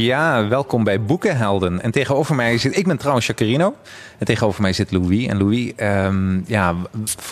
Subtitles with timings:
[0.00, 1.82] Ja, welkom bij Boekenhelden.
[1.82, 3.74] En tegenover mij zit, ik ben trouwens Jacarino.
[4.18, 5.26] En tegenover mij zit Louis.
[5.26, 6.74] En Louis, um, ja,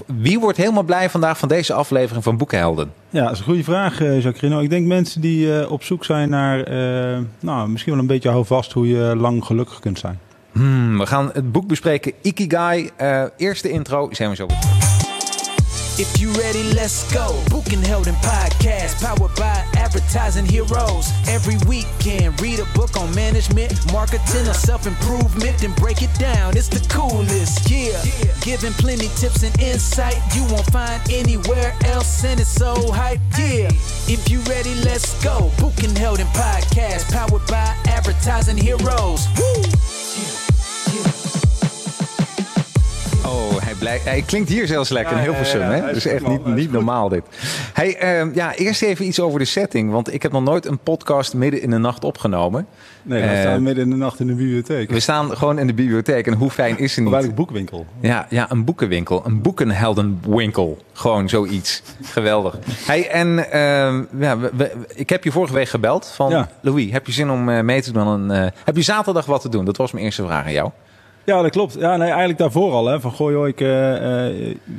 [0.07, 2.93] wie wordt helemaal blij vandaag van deze aflevering van Boekenhelden?
[3.11, 4.61] Ja, dat is een goede vraag, uh, Jacarino.
[4.61, 8.31] Ik denk mensen die uh, op zoek zijn naar, uh, nou, misschien wel een beetje
[8.31, 10.19] houvast hoe je lang gelukkig kunt zijn.
[10.53, 12.13] Hmm, we gaan het boek bespreken.
[12.23, 12.91] Ikigai,
[13.37, 14.47] eerste intro, zijn we zo.
[15.99, 17.43] If you ready, let's go.
[17.49, 21.09] Booking Held in Podcast, powered by advertising heroes.
[21.27, 26.55] Every weekend, read a book on management, marketing, or self improvement, then break it down.
[26.55, 27.97] It's the coolest, yeah.
[28.43, 33.71] Giving plenty tips and insight you won't find anywhere else, and it's so hype, yeah.
[34.07, 35.51] If you ready, let's go.
[35.59, 39.27] Booking Held in Podcast, powered by advertising heroes.
[39.39, 40.56] Woo!
[43.27, 45.61] Oh, hij, hij klinkt hier zelfs lekker ja, in Hilversum.
[45.61, 45.93] Ja, ja, hè?
[45.93, 47.23] Dus echt niet, niet normaal dit.
[47.73, 49.91] Hey, uh, ja, eerst even iets over de setting.
[49.91, 52.67] Want ik heb nog nooit een podcast midden in de nacht opgenomen.
[53.03, 54.91] Nee, we uh, staan midden in de nacht in de bibliotheek.
[54.91, 56.27] We staan gewoon in de bibliotheek.
[56.27, 57.15] En hoe fijn is het niet?
[57.15, 57.87] Een boekwinkel.
[58.01, 59.23] Ja, ja, een boekenwinkel.
[59.27, 60.79] Een boekenheldenwinkel.
[60.93, 61.83] Gewoon zoiets.
[62.03, 62.59] Geweldig.
[62.87, 66.47] Hey, en uh, ja, we, we, ik heb je vorige week gebeld van...
[66.61, 68.07] Louis, heb je zin om eh, mee te doen?
[68.07, 69.65] Aan, uh, heb je zaterdag wat te doen?
[69.65, 70.71] Dat was mijn eerste vraag aan jou.
[71.27, 71.75] Ja, dat klopt.
[71.79, 72.87] Ja, nee, eigenlijk daarvoor al.
[72.87, 73.95] Hè, van gooi, joh, ik, uh,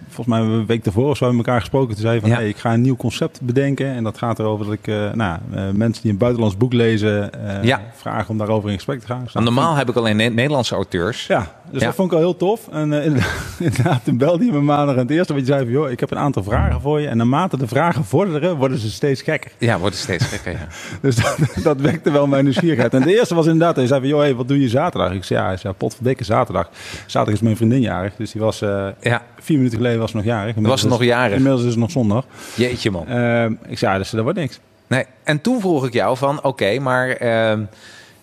[0.05, 1.93] volgens mij een week daarvoor of zo hebben we elkaar gesproken.
[1.93, 2.35] Toen zei van, ja.
[2.35, 3.87] hey, ik ga een nieuw concept bedenken.
[3.87, 5.39] En dat gaat erover dat ik uh, nou,
[5.73, 7.29] mensen die een buitenlands boek lezen,
[7.61, 7.81] ja.
[7.93, 9.23] vragen om daarover in gesprek te gaan.
[9.23, 11.27] Dus normaal heb ik alleen ne Nederlandse auteurs.
[11.27, 12.67] Ja, dus dat vond ik al heel tof.
[12.71, 12.93] En
[13.59, 15.99] inderdaad, toen belde je me maandag en het eerste wat je zei van, joh, ik
[15.99, 17.07] heb een aantal vragen voor je.
[17.07, 19.51] En naarmate de vragen vorderen, worden ze steeds gekker.
[19.57, 20.67] Ja, worden steeds gekker, ja.
[21.01, 22.93] dus dat, dat wekte wel mijn nieuwsgierigheid.
[22.93, 25.11] En de eerste was inderdaad, hij zei van, joh, hey, wat doe je zaterdag?
[25.11, 26.69] Ik zei, ja, hij zei, pot van dikke zaterdag.
[27.05, 29.23] Zaterdag is mijn vriendin jarig, dus die was uh, ja.
[29.39, 30.55] vier minuten geleden was nog jarig.
[30.55, 31.35] was het nog jarig?
[31.35, 32.25] Inmiddels is het nog zondag.
[32.55, 33.05] Jeetje man.
[33.09, 34.59] Uh, ik zei, dus dat wordt niks.
[34.87, 37.65] Nee, en toen vroeg ik jou van, oké, okay, maar uh,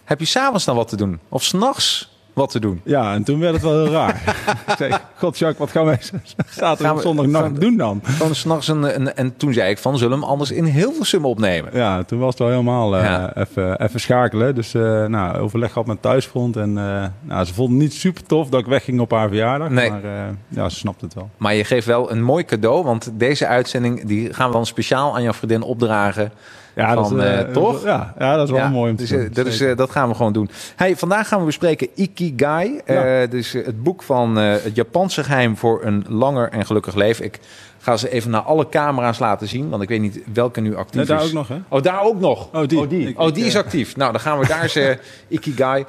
[0.04, 1.20] heb je s'avonds dan wat te doen?
[1.28, 2.13] Of s'nachts?
[2.34, 2.80] Wat te doen.
[2.84, 4.22] Ja, en toen werd het wel heel raar.
[4.68, 5.98] ik zei, god Jacques, wat gaan wij
[6.50, 8.00] zaterdag zondag nacht doen dan?
[8.02, 10.92] Van s'nachts een, een, en toen zei ik van, zullen we hem anders in heel
[10.92, 11.70] veel summen opnemen?
[11.74, 13.36] Ja, toen was het wel helemaal uh, ja.
[13.36, 14.54] even, even schakelen.
[14.54, 16.56] Dus uh, nou, overleg gehad met thuisfront.
[16.56, 19.68] En uh, nou, ze vonden het niet super tof dat ik wegging op haar verjaardag.
[19.68, 19.90] Nee.
[19.90, 20.02] Maar
[20.48, 21.30] ja, ze snapt het wel.
[21.36, 25.14] Maar je geeft wel een mooi cadeau, want deze uitzending die gaan we dan speciaal
[25.14, 26.32] aan jouw vriendin opdragen.
[26.74, 27.84] Ja, van, dat, uh, toch?
[27.84, 29.28] Ja, ja, dat is wel ja, mooi om te dus, doen.
[29.32, 30.50] Dat, is, dat gaan we gewoon doen.
[30.76, 32.80] Hey, vandaag gaan we bespreken Ikigai.
[32.86, 33.26] Ja.
[33.26, 37.24] Dus het boek van het Japanse geheim voor een langer en gelukkig leven.
[37.24, 37.40] Ik
[37.78, 40.94] ga ze even naar alle camera's laten zien, want ik weet niet welke nu actief
[40.94, 41.26] nee, daar is.
[41.26, 41.56] ook nog, hè?
[41.68, 42.48] Oh, daar ook nog.
[42.52, 42.78] Oh, die.
[42.78, 43.96] Oh, die, ik, oh, die is actief.
[43.96, 44.98] Nou, dan gaan we daar ze
[45.28, 45.84] Ikigai.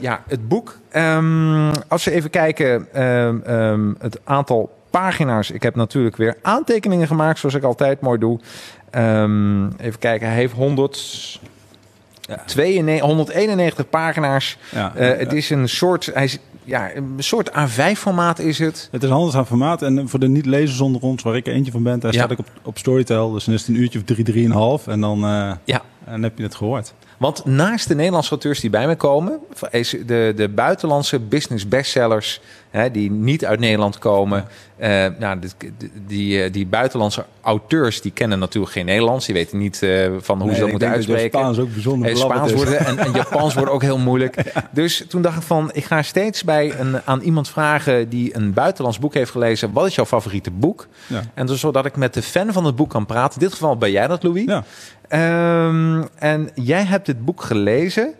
[0.00, 0.78] ja, het boek.
[0.96, 5.50] Um, als we even kijken, um, um, het aantal pagina's.
[5.50, 8.40] Ik heb natuurlijk weer aantekeningen gemaakt, zoals ik altijd mooi doe.
[8.96, 11.40] Um, even kijken, hij heeft 100,
[12.20, 12.42] ja.
[12.46, 14.58] 92, 191 pagina's.
[14.70, 18.88] Ja, uh, het is een soort, hij is, ja, een soort A5-formaat is het.
[18.90, 21.82] Het is een handelsformaat en voor de niet-lezers onder ons, waar ik er eentje van
[21.82, 23.30] ben, daar staat ik op, op Storytel.
[23.30, 25.82] Dus dan is het een uurtje of drie, drieënhalf en dan, uh, ja.
[26.04, 26.94] en heb je het gehoord.
[27.22, 29.38] Want naast de Nederlandse auteurs die bij me komen,
[29.70, 34.44] is de, de buitenlandse business bestsellers hè, die niet uit Nederland komen.
[34.82, 35.72] Uh, nou, die,
[36.06, 39.26] die, die, buitenlandse auteurs die kennen natuurlijk geen Nederlands.
[39.26, 41.38] Die weten niet uh, van hoe nee, ze dat moeten uitspreken.
[41.38, 44.52] Spaans ook bijzonder uh, Spaans worden en, en Japans wordt ook heel moeilijk.
[44.54, 44.68] Ja.
[44.70, 48.52] Dus toen dacht ik van, ik ga steeds bij een, aan iemand vragen die een
[48.52, 49.72] buitenlands boek heeft gelezen.
[49.72, 50.86] Wat is jouw favoriete boek?
[51.06, 51.22] Ja.
[51.34, 53.40] En dus zodat ik met de fan van het boek kan praten.
[53.40, 54.44] In dit geval ben jij dat, Louis.
[54.44, 54.64] Ja.
[55.66, 58.14] Um, en jij hebt het boek gelezen.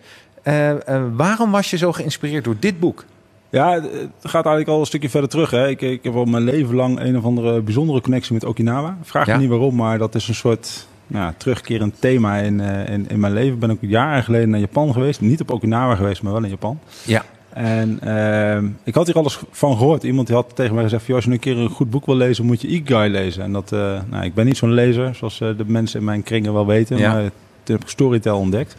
[1.13, 3.05] waarom was je zo geïnspireerd door dit boek?
[3.53, 5.51] Ja, het gaat eigenlijk al een stukje verder terug.
[5.51, 5.69] Hè.
[5.69, 8.97] Ik, ik heb al mijn leven lang een of andere bijzondere connectie met Okinawa.
[9.03, 9.39] Vraag me ja.
[9.39, 13.33] niet waarom, maar dat is een soort ja, terugkerend thema in, uh, in, in mijn
[13.33, 13.59] leven.
[13.59, 15.21] Ben ik jaren geleden naar Japan geweest.
[15.21, 16.79] Niet op Okinawa geweest, maar wel in Japan.
[17.05, 17.25] Ja.
[17.49, 20.03] En uh, ik had hier alles van gehoord.
[20.03, 22.45] Iemand die had tegen mij gezegd: als je een keer een goed boek wil lezen,
[22.45, 23.43] moet je Ikigai lezen.
[23.43, 26.23] En dat, uh, nou, ik ben niet zo'n lezer, zoals uh, de mensen in mijn
[26.23, 26.99] kringen wel weten.
[26.99, 27.13] Ja.
[27.13, 27.23] Maar
[27.63, 28.77] toen heb ik Storytel ontdekt.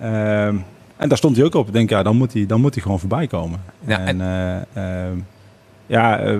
[0.00, 0.56] Ehm,
[1.04, 1.66] en daar stond hij ook op.
[1.66, 3.60] Ik denk, ja, dan moet hij, dan moet hij gewoon voorbij komen.
[3.86, 5.18] Ja, en, en uh, uh,
[5.86, 6.38] ja, uh,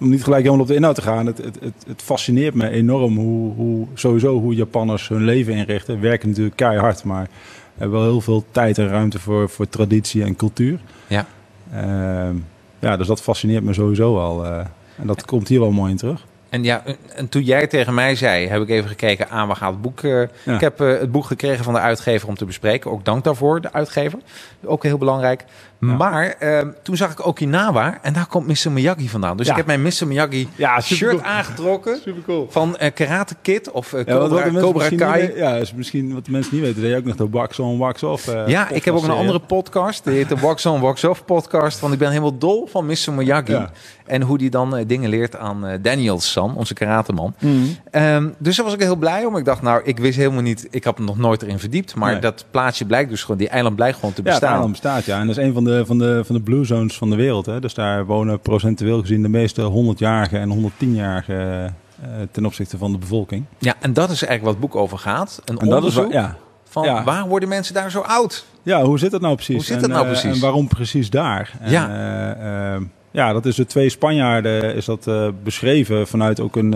[0.00, 1.26] om niet gelijk helemaal op de inhoud te gaan.
[1.26, 6.00] Het, het, het, het fascineert me enorm hoe, hoe sowieso hoe Japanners hun leven inrichten.
[6.00, 7.28] Werken natuurlijk keihard, maar
[7.76, 10.80] hebben wel heel veel tijd en ruimte voor, voor traditie en cultuur.
[11.06, 11.26] Ja.
[11.72, 12.36] Ehm,
[12.78, 14.46] ja, dus dat fascineert me sowieso al.
[14.46, 16.26] en dat komt hier wel mooi in terug.
[16.52, 16.82] En ja,
[17.14, 20.02] en toen jij tegen mij zei, heb ik even gekeken aan waar gaat het boek.
[20.02, 22.90] Uh, Ik heb uh, het boek gekregen van de uitgever om te bespreken.
[22.90, 24.18] Ook dank daarvoor, de uitgever.
[24.64, 25.44] Ook heel belangrijk.
[25.86, 28.72] Maar uh, toen zag ik Okinawa en daar komt Mr.
[28.72, 29.36] Miyagi vandaan.
[29.36, 29.52] Dus Ja.
[29.52, 30.06] ik heb mijn Mr.
[30.06, 32.46] Miyagi Ja, shirt aangetrokken Supercool.
[32.50, 35.22] van eh, Karate Kid of eh, Ja, wat, wat Cobra, Kai.
[35.26, 36.82] niet ja, is misschien wat de mensen niet weten.
[36.82, 38.28] Dat je ook nog de wax on, wax off.
[38.28, 40.04] eh, Ja, ik heb ook een andere podcast.
[40.04, 41.80] Die heet de Wax On, Wax Off podcast.
[41.80, 43.12] Want ik ben helemaal dol van Mr.
[43.12, 43.52] Miyagi.
[43.52, 43.70] Ja.
[44.06, 47.34] En hoe die dan dingen leert aan eh Daniel-san, onze karateman.
[47.40, 47.54] serie.
[47.56, 47.66] Mhm.
[47.90, 49.36] Ehm, dus daar was ik heel blij om.
[49.36, 50.66] Ik dacht, nou, ik wist helemaal niet...
[50.70, 51.94] Ik heb me nog nooit erin verdiept.
[51.94, 52.20] Maar Nee.
[52.20, 53.36] dat plaatsje blijkt dus gewoon...
[53.36, 54.50] Die eiland blijkt gewoon te Ja, het bestaan.
[54.52, 55.20] eiland bestaat, ja.
[55.20, 57.46] En dat is een van de, van de, van de blue zones van de wereld.
[57.46, 57.60] Hè.
[57.60, 62.98] Dus daar wonen procentueel gezien de meeste 100-jarigen en 110-jarigen eh, ten opzichte van de
[62.98, 63.44] bevolking.
[63.58, 65.42] Ja, en dat is eigenlijk wat het boek over gaat.
[65.44, 66.36] Een En dat is onderzoek ja.
[66.64, 67.04] van ja.
[67.04, 68.44] waar worden mensen daar zo oud?
[68.62, 69.54] ja, hoe zit dat nou precies?
[69.56, 70.34] Hoe zit En, dat nou eh, precies?
[70.34, 71.52] En waarom precies daar?
[71.60, 72.74] En, Ja.
[72.76, 75.10] eh, ja, dat is de twee Spanjaarden is dat
[75.42, 76.68] beschreven vanuit ook een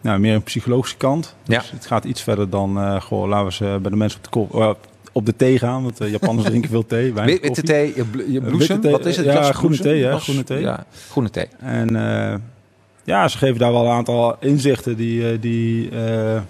[0.00, 1.34] nou, meer een psychologische kant.
[1.44, 1.58] Ja.
[1.58, 4.30] Dus het gaat iets verder dan, goh, laten we ze bij de mensen op de,
[4.30, 4.76] kop,
[5.12, 5.82] op de thee gaan.
[5.82, 7.64] Want eh, Japanners drinken veel thee, Witte koffie.
[7.64, 9.26] thee, je, witte bloesem, thee, wat is het?
[9.26, 10.60] ja, groene thee, hè, Jas- groene thee.
[10.60, 11.46] Ja, groene thee.
[11.58, 12.34] En eh,
[13.04, 16.40] ja, ze geven daar wel een aantal inzichten die, eh, die eh,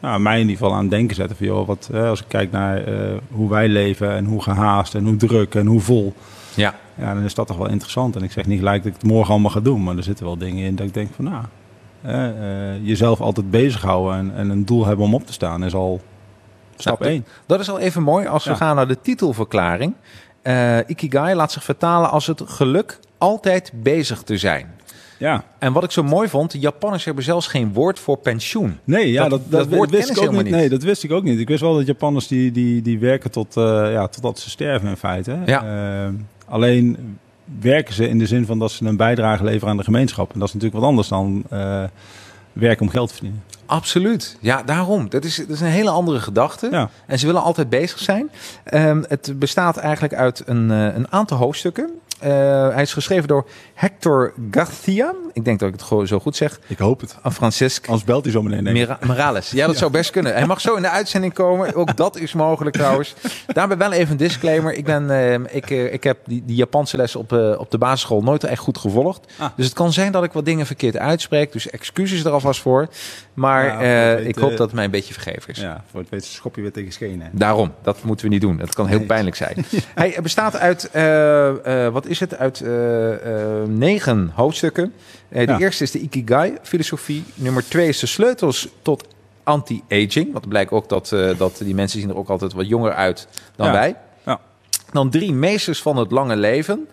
[0.00, 1.36] nou, mij in ieder geval aan het denken zetten.
[1.36, 4.94] Van, joh, wat, eh, als ik kijk naar eh, hoe wij leven en hoe gehaast
[4.94, 6.14] en hoe druk en hoe vol.
[6.54, 6.74] Ja.
[6.98, 8.16] Ja, dan is dat toch wel interessant.
[8.16, 9.82] En ik zeg niet gelijk dat ik het morgen allemaal ga doen.
[9.82, 11.44] Maar er zitten wel dingen in dat ik denk van nou,
[12.02, 12.28] eh,
[12.74, 16.00] eh, jezelf altijd bezighouden en, en een doel hebben om op te staan is al
[16.76, 17.26] stap Nou, 1.
[17.46, 18.56] Dat is al even mooi als we Ja.
[18.56, 19.94] gaan naar de titelverklaring.
[20.42, 24.74] Eh, Ikigai laat zich vertalen als het geluk altijd bezig te zijn.
[25.18, 25.44] Ja.
[25.58, 28.78] En wat ik zo mooi vond, de Japanners hebben zelfs geen woord voor pensioen.
[28.84, 30.48] Nee, ja, Dat- dat, dat, dat woord wist ik ook niet.
[30.50, 31.38] Nee, dat wist ik ook niet.
[31.38, 33.62] Ik wist wel dat Japanners die, die, die werken tot, eh,
[33.92, 35.38] ja, totdat ze sterven in feite.
[35.46, 35.64] Ja.
[36.04, 36.12] Eh,
[36.48, 37.18] alleen
[37.60, 40.32] werken ze in de zin van dat ze een bijdrage leveren aan de gemeenschap.
[40.32, 41.44] En dat is natuurlijk wat anders dan
[42.58, 43.42] werken om geld te verdienen.
[43.66, 44.36] Absoluut.
[44.40, 45.08] Ja, daarom.
[45.08, 46.68] Dat is, dat is een hele andere gedachte.
[46.70, 46.90] Ja.
[47.06, 48.30] En ze willen altijd bezig zijn.
[48.64, 51.90] Ehm, het bestaat eigenlijk uit een, eh, een aantal hoofdstukken.
[52.20, 55.14] Eh, hij is geschreven door Hector Garcia.
[55.32, 56.60] Ik denk dat ik het gewoon zo goed zeg.
[56.66, 57.16] Ik hoop het.
[57.22, 58.72] Aan Francisco Anders belt hij zo meteen.
[58.72, 59.50] Mira- Morales.
[59.50, 60.32] Ja, dat zou best kunnen.
[60.34, 61.74] Hij mag zo in de uitzending komen.
[61.74, 63.14] Ook dat is mogelijk trouwens.
[63.46, 64.72] Daarbij wel even een disclaimer.
[64.74, 68.22] Ik, ben, eh, ik, eh, ik heb die, die Japanse les op, op de basisschool
[68.22, 69.32] nooit echt goed gevolgd.
[69.38, 69.48] Ah.
[69.56, 71.52] Dus het kan zijn dat ik wat dingen verkeerd uitspreek.
[71.52, 72.88] Dus excuses er alvast voor.
[73.34, 75.58] Maar weet, ik hoop dat het mij een beetje vergeven is.
[75.60, 77.28] Ja, voor het weet schop je weer tegen schenen.
[77.32, 78.56] Daarom, dat moeten we niet doen.
[78.56, 79.06] Dat kan heel Nee.
[79.06, 79.64] pijnlijk zijn.
[79.94, 80.90] Hij bestaat uit,
[81.92, 82.36] wat is het?
[82.36, 84.92] Uit eh, eh, negen hoofdstukken.
[85.28, 85.58] Eh, de Ja.
[85.58, 87.24] eerste is de Ikigai-filosofie.
[87.34, 89.04] Nummer twee is de sleutels tot
[89.42, 90.24] anti-aging.
[90.24, 93.28] Want het blijkt ook dat, dat die mensen zien er ook altijd wat jonger uit
[93.56, 93.72] dan Ja.
[93.72, 93.96] wij.
[94.24, 94.40] Ja.
[94.92, 96.88] Dan drie meesters van het lange leven.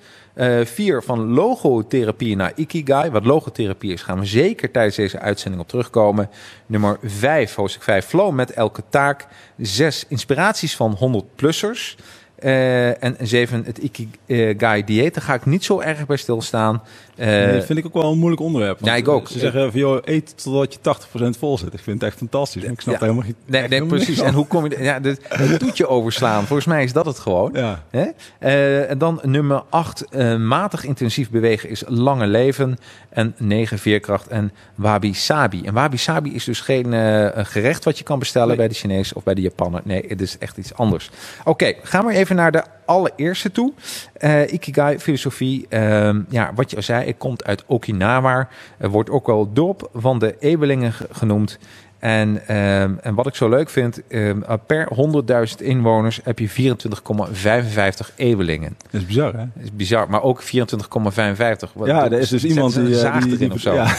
[0.63, 3.10] Vier van logotherapie naar Ikigai.
[3.10, 6.30] Wat logotherapie is, gaan we zeker tijdens deze uitzending op terugkomen.
[6.65, 9.27] Nummer vijf, hoofdstuk 5, flow met elke taak.
[9.57, 11.95] Zes, inspiraties van 100-plussers.
[12.43, 15.13] Eh, en zeven, het Ikigai-dieet.
[15.13, 16.81] Daar ga ik niet zo erg bij stilstaan.
[17.15, 18.80] Eh, nee, dat vind ik ook wel een moeilijk onderwerp.
[18.81, 19.27] Ja, ik ook.
[19.27, 21.74] Ze zeggen van, joh, eet totdat je 80% vol zit.
[21.74, 22.62] Ik vind het echt fantastisch.
[22.63, 23.00] Maar ik snap Ja.
[23.00, 23.36] helemaal niet.
[23.45, 24.19] Nee, nee precies.
[24.21, 24.77] En hoe kom je...
[24.83, 26.45] Ja, het toetje overslaan.
[26.45, 27.50] Volgens mij is dat het gewoon.
[27.53, 27.84] Ja.
[27.89, 28.05] Hè?
[28.39, 32.77] Eh, en dan nummer 8, matig intensief bewegen is lange leven.
[33.10, 35.62] En 9, veerkracht en wabi-sabi.
[35.65, 38.58] En wabi-sabi is dus geen eh, een gerecht wat je kan bestellen Nee.
[38.58, 39.82] bij de Chinees of bij de Japaner.
[39.84, 41.10] Nee, het is echt iets anders.
[41.43, 43.73] Oké, gaan we even naar de allereerste toe.
[44.13, 45.65] Eh, Ikigai, filosofie.
[45.69, 48.47] Ehm, ja, wat je al zei, het komt uit Okinawa.
[48.77, 51.57] Wordt ook wel dorp van de Ebelingen ge- genoemd.
[52.03, 58.12] En, ehm, en wat ik zo leuk vind, ehm, per 100.000 inwoners heb je 24,55
[58.15, 58.75] Ewelingen.
[58.91, 59.38] Dat is bizar, hè?
[59.38, 61.72] Dat is bizar, maar ook 24,55.
[61.74, 62.93] Wat- Ja, er is dus iemand die...
[62.93, 63.74] eh, zaag die, erin die- of zo.
[63.74, 63.86] Ja,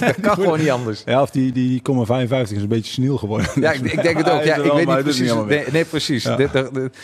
[0.00, 1.02] Dat kan gewoon niet anders.
[1.06, 3.48] ja, of die, die, die 55 is een beetje seniel geworden.
[3.54, 4.42] Ja, ik, ik denk het ook.
[4.54, 5.32] Ja, ik weet niet precies.
[5.34, 6.24] niet Nee, nee, precies.
[6.24, 6.36] Ja.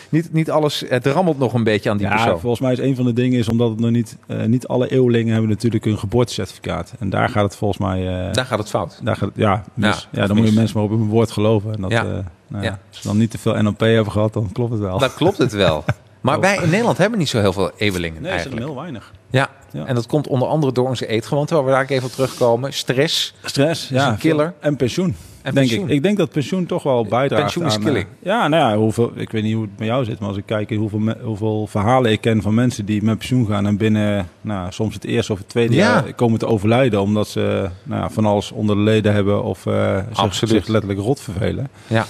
[0.09, 2.39] Niet, niet alles, het rammelt nog een beetje aan die Ja, persoon.
[2.39, 4.91] volgens mij is een van de dingen is omdat het nog niet, eh, niet alle
[4.91, 6.93] eeuwelingen hebben natuurlijk een geboortecertificaat.
[6.99, 8.99] En daar gaat het volgens mij, eh, Daar gaat het fout.
[9.03, 10.07] daar gaat ja, mis.
[10.11, 11.73] Ja, dan moet je mensen maar op hun woord geloven.
[11.73, 12.03] En dat, Ja.
[12.03, 12.61] eh, nou, Ja.
[12.61, 12.79] ja.
[12.89, 14.99] Als ze dan niet te veel NLP hebben gehad, dan klopt het wel.
[14.99, 15.83] Dan klopt het wel.
[16.21, 16.41] Maar Oh.
[16.41, 17.71] wij in Nederland hebben niet zo heel veel
[18.11, 18.61] nee, zijn eigenlijk.
[18.65, 19.11] heel weinig.
[19.29, 19.49] Ja.
[19.71, 19.85] Ja.
[19.85, 22.73] en dat komt onder andere door onze eetgewoonte, waar we daar even op terugkomen.
[22.73, 24.53] Stress Stress, is een killer.
[24.59, 25.15] En pensioen.
[25.43, 25.89] En denk pensioen.
[25.89, 25.93] ik.
[25.95, 27.83] Ik denk dat pensioen toch wel bijdraagt Pensioen is aan...
[27.83, 28.03] killing.
[28.05, 30.37] eh, ja, nou ja, hoeveel, ik weet niet hoe het met jou zit, maar als
[30.37, 33.65] ik kijk in hoeveel, me- hoeveel verhalen ik ken van mensen die met pensioen gaan
[33.67, 35.79] en binnen nou, soms het eerste of het tweede Ja.
[35.93, 39.95] jaar komen te overlijden omdat ze nou, van alles onder de leden hebben of eh,
[40.09, 40.53] zich, Absoluut.
[40.55, 41.67] zich letterlijk rot vervelen.
[41.87, 42.05] Ja.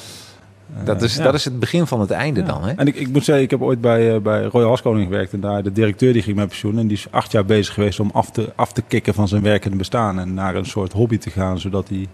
[0.83, 2.63] Dat is, dat is het begin van het einde dan.
[2.63, 2.71] Hè?
[2.73, 5.33] En ik, ik moet zeggen, ik heb ooit bij, bij Roy Haskoning gewerkt.
[5.33, 6.77] En daar de directeur die ging met pensioen.
[6.79, 9.41] En die is acht jaar bezig geweest om af te, af te kicken van zijn
[9.41, 10.19] werkende bestaan.
[10.19, 12.07] En naar een soort hobby te gaan, zodat hij...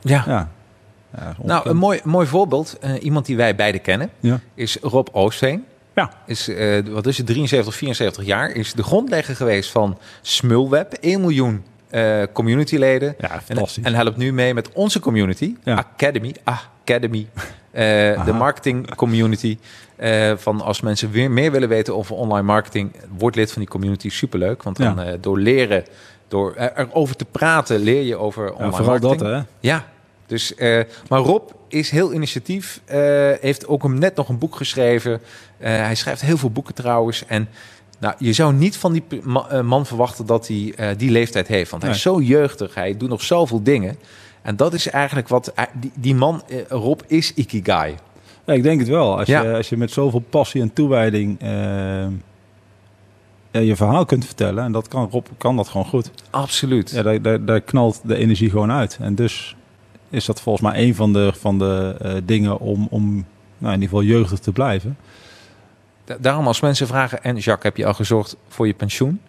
[0.00, 0.22] Ja.
[0.26, 0.50] ja
[1.16, 4.40] ja, nou, een mooi, mooi voorbeeld, uh, iemand die wij beide kennen, ja.
[4.54, 5.64] is Rob Oostveen.
[5.94, 6.10] Ja.
[6.26, 8.50] Is, uh, wat is het, 73, 74 jaar.
[8.50, 10.92] Is de grondlegger geweest van Smulweb.
[10.92, 13.14] 1 miljoen uh, communityleden.
[13.18, 13.84] Ja, fantastisch.
[13.84, 15.74] En, en, helpt nu mee met onze community, ja.
[15.76, 16.34] Academy.
[16.44, 17.28] Academy.
[18.24, 19.58] de marketing community.
[20.36, 24.08] van als mensen weer meer willen weten over online marketing, word lid van die community.
[24.08, 24.62] Superleuk.
[24.62, 25.84] Want dan door leren,
[26.28, 29.20] door erover te praten, leer je over online vooral marketing.
[29.20, 29.42] dat hè?
[29.60, 29.86] Ja,
[30.28, 32.80] dus, uh, maar Rob is heel initiatief.
[32.90, 32.94] Uh,
[33.40, 35.12] heeft ook hem net nog een boek geschreven.
[35.12, 35.18] Uh,
[35.58, 37.26] hij schrijft heel veel boeken trouwens.
[37.26, 37.48] En
[37.98, 39.04] nou, je zou niet van die
[39.62, 41.70] man verwachten dat hij die leeftijd heeft.
[41.70, 42.74] Want hij is zo jeugdig.
[42.74, 43.96] Hij doet nog zoveel dingen.
[44.42, 45.52] En dat is eigenlijk wat...
[45.72, 47.94] Die, die man, Rob, is Ikigai.
[48.44, 49.18] Ja, ik denk het wel.
[49.18, 49.42] Als, ja.
[49.42, 51.38] je, als je met zoveel passie en toewijding
[53.50, 54.64] je verhaal kunt vertellen.
[54.64, 56.10] En dat kan Rob kan dat gewoon goed.
[56.30, 56.90] Absoluut.
[56.90, 58.98] Ja, daar, daar, daar knalt de energie gewoon uit.
[59.00, 59.56] En dus
[60.10, 63.24] is dat volgens mij een van de, van de uh, dingen om, om
[63.58, 64.96] nou, in ieder geval jeugdig te blijven.
[66.20, 69.20] Daarom als mensen vragen, en Jacques, heb je al gezorgd voor je pensioen?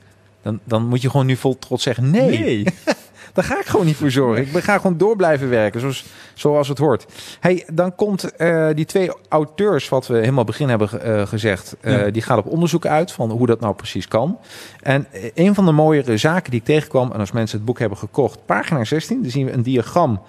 [0.42, 2.40] Dan, dan moet je gewoon nu vol trots zeggen, nee.
[2.40, 2.66] nee.
[3.34, 4.56] Daar ga ik gewoon niet voor zorgen.
[4.56, 7.06] Ik ga gewoon door blijven werken, zoals, zoals het hoort.
[7.40, 12.06] Hey, dan komt uh, die twee auteurs, wat we helemaal begin hebben uh, gezegd, uh,
[12.06, 12.10] ja.
[12.10, 14.40] die gaan op onderzoek uit van hoe dat nou precies kan.
[14.82, 17.98] En een van de mooiere zaken die ik tegenkwam, en als mensen het boek hebben
[17.98, 20.22] gekocht, pagina 16, dan zien we een diagram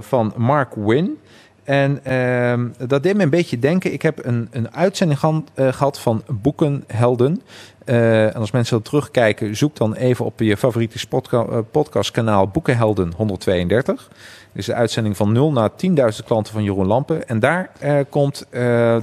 [0.00, 1.18] van Mark Wynn.
[1.70, 3.92] En uh, dat deed me een beetje denken.
[3.92, 7.42] Ik heb een, een uitzending gehad, uh, gehad van Boekenhelden.
[7.84, 13.12] Uh, en als mensen dat terugkijken, zoek dan even op je favoriete podca podcastkanaal Boekenhelden
[13.16, 14.10] 132.
[14.52, 17.28] Dus de uitzending van 0 naar 10.000 klanten van Jeroen Lampen.
[17.28, 17.70] En daar
[18.08, 18.46] komt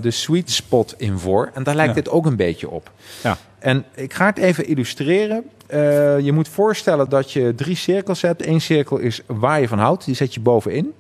[0.02, 1.52] de sweet spot in voor.
[1.54, 2.02] En daar lijkt ja.
[2.02, 2.92] dit ook een beetje op.
[3.24, 3.38] Ja.
[3.68, 5.44] En ik ga het even illustreren.
[5.70, 8.46] Uh, je moet voorstellen dat je drie cirkels hebt.
[8.46, 10.94] Eén cirkel is waar je van houdt, die zet je bovenin.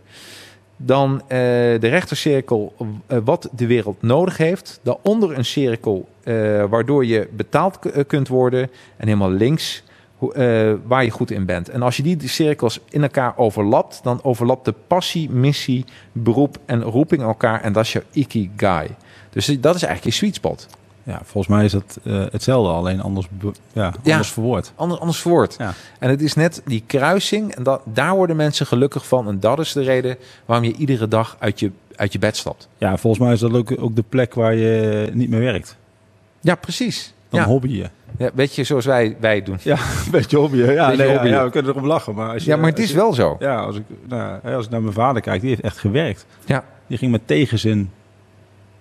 [0.78, 4.80] Dan uh, de rechtercirkel uh, wat de wereld nodig heeft.
[4.84, 6.10] Daaronder een cirkel
[6.70, 8.62] waardoor je betaald kunt worden.
[8.98, 9.84] En helemaal links
[10.88, 11.70] waar je goed in bent.
[11.70, 16.82] En als je die cirkels in elkaar overlapt, dan overlapt de passie, missie, beroep en
[16.82, 17.62] roeping elkaar.
[17.62, 18.88] En dat is jouw ikigai.
[19.30, 20.68] Dus dat is eigenlijk je sweet spot.
[21.08, 23.28] Ja, volgens mij is het uh, hetzelfde, alleen anders,
[23.74, 24.72] ja, anders ja, verwoord.
[24.76, 25.56] Anders, anders verwoord.
[25.58, 25.74] Ja.
[26.00, 29.28] En het is net die kruising, en dat, daar worden mensen gelukkig van.
[29.28, 32.68] En dat is de reden waarom je iedere dag uit je, uit je bed stapt.
[32.78, 35.78] Ja, volgens mij is dat ook, ook de plek waar je niet meer werkt.
[36.42, 37.14] Ja, precies.
[37.30, 37.46] Dan ja.
[37.46, 37.90] hobby je.
[38.18, 39.58] Ja, weet je, zoals wij, wij doen.
[39.62, 40.58] Ja, een beetje hobby.
[40.58, 41.28] Ja, beetje nee, hobby.
[41.28, 42.16] Ja, we kunnen erom lachen.
[42.16, 43.36] Maar als je, ja, maar het is je, wel zo.
[43.40, 46.26] Ja, als ik, nou, als ik naar mijn vader kijk, die heeft echt gewerkt.
[46.46, 46.64] Ja.
[46.88, 47.92] Die ging met tegenzin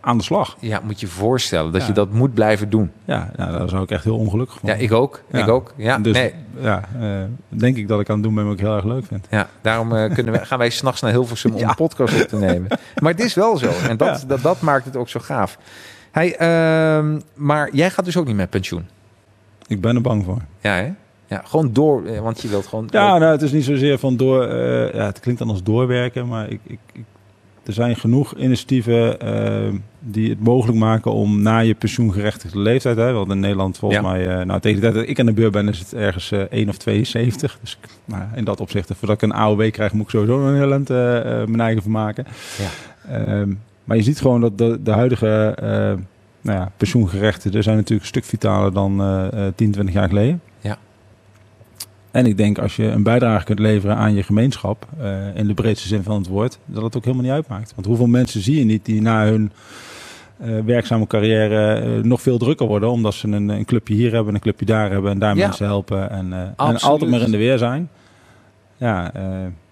[0.07, 0.57] aan de slag.
[0.61, 1.87] Ja, moet je voorstellen dat ja.
[1.87, 2.93] je dat moet blijven doen.
[3.05, 4.69] Ja, nou, daar zou ik echt heel ongelukkig van.
[4.69, 5.23] Ja, ik ook.
[5.33, 5.39] Ja.
[5.39, 5.73] Ik ook.
[5.77, 6.35] Ja, dus nee.
[6.61, 9.07] ja, uh, denk ik dat ik aan het doen ben wat ik heel erg leuk
[9.07, 9.27] vind.
[9.31, 12.37] Ja, daarom uh, kunnen we, gaan wij s'nachts naar Hilversum om een podcast op te
[12.37, 12.69] nemen.
[12.99, 13.71] Maar het is wel zo.
[13.89, 15.59] En dat, dat, dat maakt het ook zo gaaf.
[16.11, 18.87] Hey, uh, maar jij gaat dus ook niet met pensioen?
[19.67, 20.41] Ik ben er bang voor.
[20.61, 20.93] Ja, hè?
[21.27, 22.89] Ja, gewoon door, want je wilt gewoon...
[22.91, 24.55] Ja, nou, het is niet zozeer van door...
[24.95, 27.05] Ja, het klinkt dan als doorwerken, maar ik, ik, ik
[27.67, 33.13] er zijn genoeg initiatieven uh, die het mogelijk maken om na je pensioengerechtigde leeftijd, hè,
[33.13, 34.09] want in Nederland volgens ja.
[34.09, 36.33] mij, uh, nou tegen de tijd dat ik aan de beurt ben, is het ergens
[36.33, 37.59] uh, 1 of 72.
[37.61, 40.67] Dus nou, in dat opzicht, voordat ik een AOW krijg, moet ik sowieso een heel
[40.67, 40.89] land
[41.49, 42.27] mijn eigen van maken.
[42.59, 43.45] Ja.
[43.85, 45.55] maar je ziet gewoon dat de, de huidige
[46.41, 49.03] nou ja, pensioengerechtigden zijn natuurlijk een stuk vitaler dan
[49.55, 50.41] 10, 20 jaar geleden.
[52.17, 55.55] En ik denk als je een bijdrage kunt leveren aan je gemeenschap, uh, in de
[55.55, 57.73] breedste zin van het woord, dat het ook helemaal niet uitmaakt.
[57.75, 59.53] Want hoeveel mensen zie je niet die na hun
[60.45, 64.35] uh, werkzame carrière uh, nog veel drukker worden, omdat ze een, een, clubje hier hebben,
[64.35, 65.47] een clubje daar hebben en daar ja.
[65.47, 67.89] mensen helpen en, en, altijd maar in de weer zijn.
[68.77, 69.13] Ja,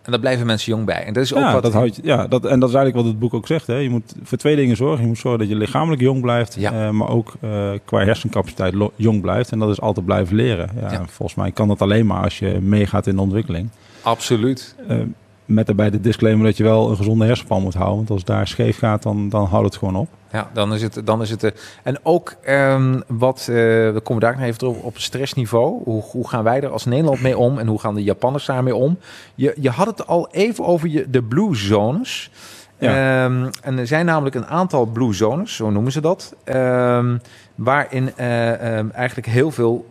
[0.05, 1.05] en daar blijven mensen jong bij.
[1.05, 1.63] En dat is ook ja, wat...
[1.63, 3.67] Dat houdt, ja, dat, en dat is eigenlijk wat het boek ook zegt.
[3.67, 3.77] Hè.
[3.77, 5.01] Je moet voor twee dingen zorgen.
[5.01, 6.55] Je moet zorgen dat je lichamelijk jong blijft.
[6.59, 6.73] Ja.
[6.73, 9.53] Uh, maar ook uh, qua hersencapaciteit jong blijft.
[9.53, 10.71] En dat is altijd blijven leren.
[10.81, 11.05] Ja.
[11.07, 13.69] Volgens mij kan dat alleen maar als je meegaat in de ontwikkeling.
[14.03, 14.75] Absoluut.
[14.91, 14.97] Uh,
[15.45, 17.97] met daarbij de disclaimer dat je wel een gezonde hersenpan moet houden.
[17.97, 20.09] Want als het daar scheef gaat, dan, dan houdt het gewoon op.
[20.33, 21.01] Ja, dan is het.
[21.05, 21.51] Dan is het uh,
[21.83, 23.57] en ook um, wat, uh,
[23.93, 25.83] we komen daar nog even terug op stressniveau.
[25.85, 28.75] Hoe, hoe gaan wij er als Nederland mee om en hoe gaan de Japanners daarmee
[28.75, 28.99] om?
[29.35, 32.31] Je, je had het al even over je, de blue zones.
[32.79, 33.25] Ja.
[33.25, 36.35] Um, en er zijn namelijk een aantal blue zones, zo noemen ze dat.
[36.45, 37.21] Um,
[37.55, 39.87] waarin uh, eigenlijk heel veel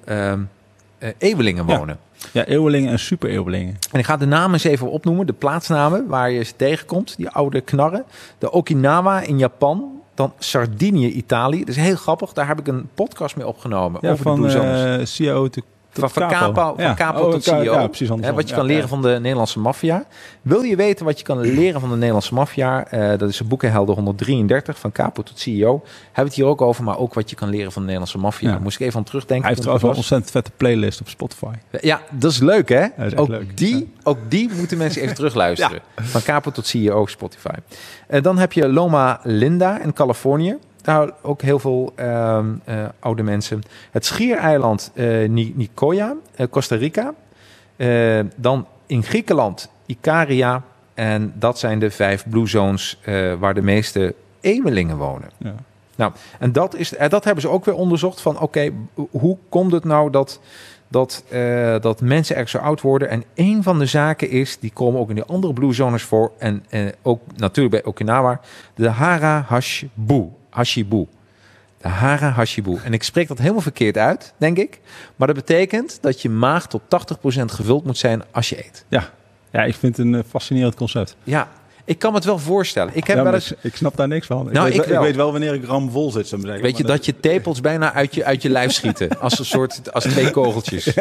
[1.18, 1.98] eeuwelingen wonen.
[2.12, 2.13] Ja.
[2.32, 3.78] Ja, eeuwelingen en super-eeuwelingen.
[3.92, 5.26] En ik ga de namen eens even opnoemen.
[5.26, 7.18] De plaatsnamen waar je ze tegenkomt.
[7.18, 8.04] Die oude knarren.
[8.38, 10.02] De Okinawa in Japan.
[10.14, 11.60] Dan Sardinië, Italië.
[11.60, 12.34] Dat is heel grappig.
[12.34, 14.00] Daar heb ik een podcast mee opgenomen.
[14.02, 16.94] Ja, over van de eh CEO te Van, van capo, Ja.
[16.94, 17.62] capo Oh, tot CEO.
[17.74, 18.36] Ja, precies Hè, andersom.
[18.36, 20.06] wat je kan leren van de Nederlandse maffia.
[20.42, 22.88] Wil je weten wat je kan leren van de Nederlandse maffia?
[22.88, 25.72] Eh, dat is een boekenhelden 133, van capo tot CEO.
[26.04, 28.18] Hebben we het hier ook over, maar ook wat je kan leren van de Nederlandse
[28.18, 28.60] maffia.
[28.60, 29.46] Moest ik even aan terugdenken.
[29.46, 31.54] Hij heeft trouwens wel een ontzettend vette playlist op Spotify.
[31.82, 32.86] Ja, dat is leuk hè?
[33.06, 33.58] is ook, leuk.
[33.58, 35.80] Die, ook die moeten mensen even terugluisteren.
[35.96, 37.50] Van capo tot CEO Spotify.
[38.08, 40.58] Eh, dan heb je Loma Linda in Californië.
[40.84, 43.62] Daar ook heel veel ehm, eh, oude mensen.
[43.92, 44.92] Het schiereiland
[45.28, 47.14] Ni- Nicoya, eh, Costa Rica.
[48.36, 50.64] Dan in Griekenland Ikaria.
[50.94, 53.00] En dat zijn de vijf blue zones
[53.40, 55.30] waar de meeste eeuwelingen wonen.
[55.38, 55.56] Ja.
[55.96, 58.70] Nou, en dat, is, dat hebben ze ook weer onderzocht van oké,
[59.12, 60.40] hoe komt het nou dat,
[60.88, 61.24] dat,
[61.82, 63.10] dat mensen erg zo oud worden?
[63.10, 66.32] En een van de zaken is, die komen ook in de andere blue zones voor
[66.38, 66.64] en
[67.02, 68.40] ook natuurlijk bij Okinawa,
[68.76, 70.30] de Hara Hashibu.
[70.54, 71.08] Hashibu.
[71.78, 72.80] De Hara Hashibu.
[72.84, 74.80] En ik spreek dat helemaal verkeerd uit, denk ik.
[75.16, 76.86] Maar dat betekent dat je maag tot 80%
[77.46, 78.86] gevuld moet zijn als je eet.
[78.88, 79.10] Ja.
[79.52, 81.16] ja, ik vind het een eh, fascinerend concept.
[81.24, 81.48] Ja,
[81.86, 82.96] ik kan me het wel voorstellen.
[82.96, 83.54] Ik heb Ja, wel eens...
[83.62, 84.50] ik, snap daar niks van.
[84.52, 85.00] Nou, ik, ik weet, wel, wel.
[85.02, 86.62] ik weet wel wanneer ik ram vol zit, zeggen.
[86.62, 89.10] Weet je, dat je tepels bijna uit je, uit je lijf schieten.
[89.22, 90.94] Als een soort, als twee kogeltjes.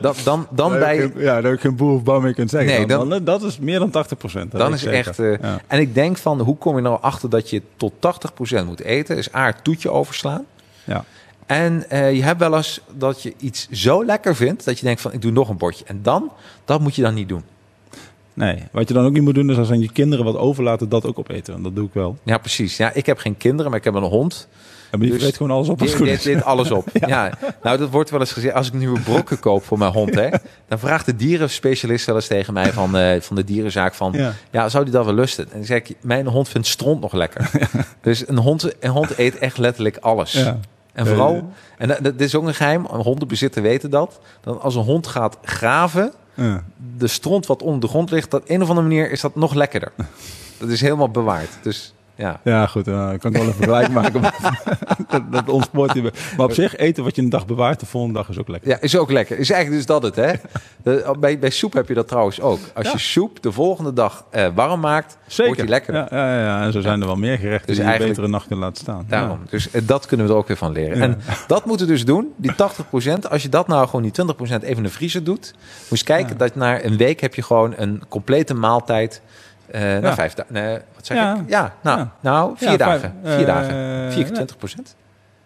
[0.00, 1.12] Dat, dan, dan bij...
[1.16, 2.70] Ja, heb ik geen boer of bouw mee kunt zeggen.
[2.70, 4.50] Nee, dan, dan- dan- dat is meer dan 80 procent.
[4.52, 5.18] Dan is echt...
[5.18, 5.60] eh, Ja.
[5.66, 7.92] En ik denk van, hoe kom je nou achter dat je tot
[8.62, 9.16] 80% moet eten?
[9.16, 10.44] Is A, het toetje overslaan.
[10.84, 11.04] Ja.
[11.46, 14.64] En eh, je hebt wel eens dat je iets zo lekker vindt...
[14.64, 15.84] dat je denkt van, ik doe nog een bordje.
[15.84, 16.32] En dan,
[16.64, 17.42] dat moet je dan niet doen.
[18.38, 20.88] Nee, wat je dan ook niet moet doen, is als aan je kinderen wat overlaten,
[20.88, 21.54] dat ook opeten.
[21.54, 22.18] En dat doe ik wel.
[22.22, 22.76] Ja, precies.
[22.76, 24.48] Ja, ik heb geen kinderen, maar ik heb een hond.
[24.90, 26.22] En die Dus vreet gewoon alles op als Die goed is.
[26.22, 26.88] deed alles op.
[27.06, 27.30] ja.
[27.62, 28.54] Nou, dat wordt wel eens gezegd.
[28.54, 30.28] Als ik nieuwe brokken koop voor mijn hond, hè,
[30.68, 34.32] dan vraagt de dierenspecialist wel eens tegen mij van, eh, van de dierenzaak van, ja.
[34.50, 34.68] Ja.
[34.68, 35.44] zou die dat wel lusten?
[35.44, 37.50] En dan zeg ik, mijn hond vindt stront nog lekker.
[38.00, 40.32] Dus een hond, een hond eet echt letterlijk alles.
[40.32, 40.58] Ja.
[40.92, 44.82] En vooral, en dat, dat is ook een geheim, hondenbezitter weten dat, dat als een
[44.82, 46.64] hond gaat graven, Ja.
[46.96, 49.54] de stront wat onder de grond ligt, op een of andere manier is dat nog
[49.54, 49.92] lekkerder.
[50.58, 51.58] Dat is helemaal bewaard.
[51.62, 52.40] Dus ja.
[52.44, 54.22] Ja, goed, uh, kan ik wel een vergelijk maken.
[55.10, 56.12] dat, dat ontspoort je.
[56.36, 58.70] Maar op zich, eten wat je een dag bewaart, de volgende dag is ook lekker.
[58.70, 59.38] Ja, is ook lekker.
[59.38, 60.32] Is eigenlijk dus dat het, hè?
[60.82, 62.58] De, bij, bij soep heb je dat trouwens ook.
[62.74, 62.92] Als Ja.
[62.92, 66.06] je soep de volgende dag eh, warm maakt, wordt die lekkerder.
[66.10, 68.24] Ja, ja, ja, en zo zijn er wel meer gerechten Dus die je eigenlijk- beter
[68.24, 69.04] een nacht kunnen laten staan.
[69.08, 69.38] Daarom.
[69.50, 71.02] Dus eh, dat kunnen we er ook weer van leren.
[71.02, 73.28] En dat moeten we dus doen, die 80%.
[73.30, 75.54] Als je dat nou gewoon die 20% even in de vriezer doet,
[75.88, 79.22] moet je kijken dat na een week heb je gewoon een complete maaltijd.
[79.70, 80.14] Eh na Ja.
[80.14, 80.52] vijf dagen.
[80.52, 81.34] Nee, wat zeg Ja.
[81.34, 81.40] ik?
[81.48, 82.10] Ja, nou, Ja.
[82.20, 83.00] nou vier Ja, dagen.
[83.22, 84.12] vijf- vier eh, dagen.
[84.12, 84.44] 4 keer ja.
[84.44, 84.96] 20%.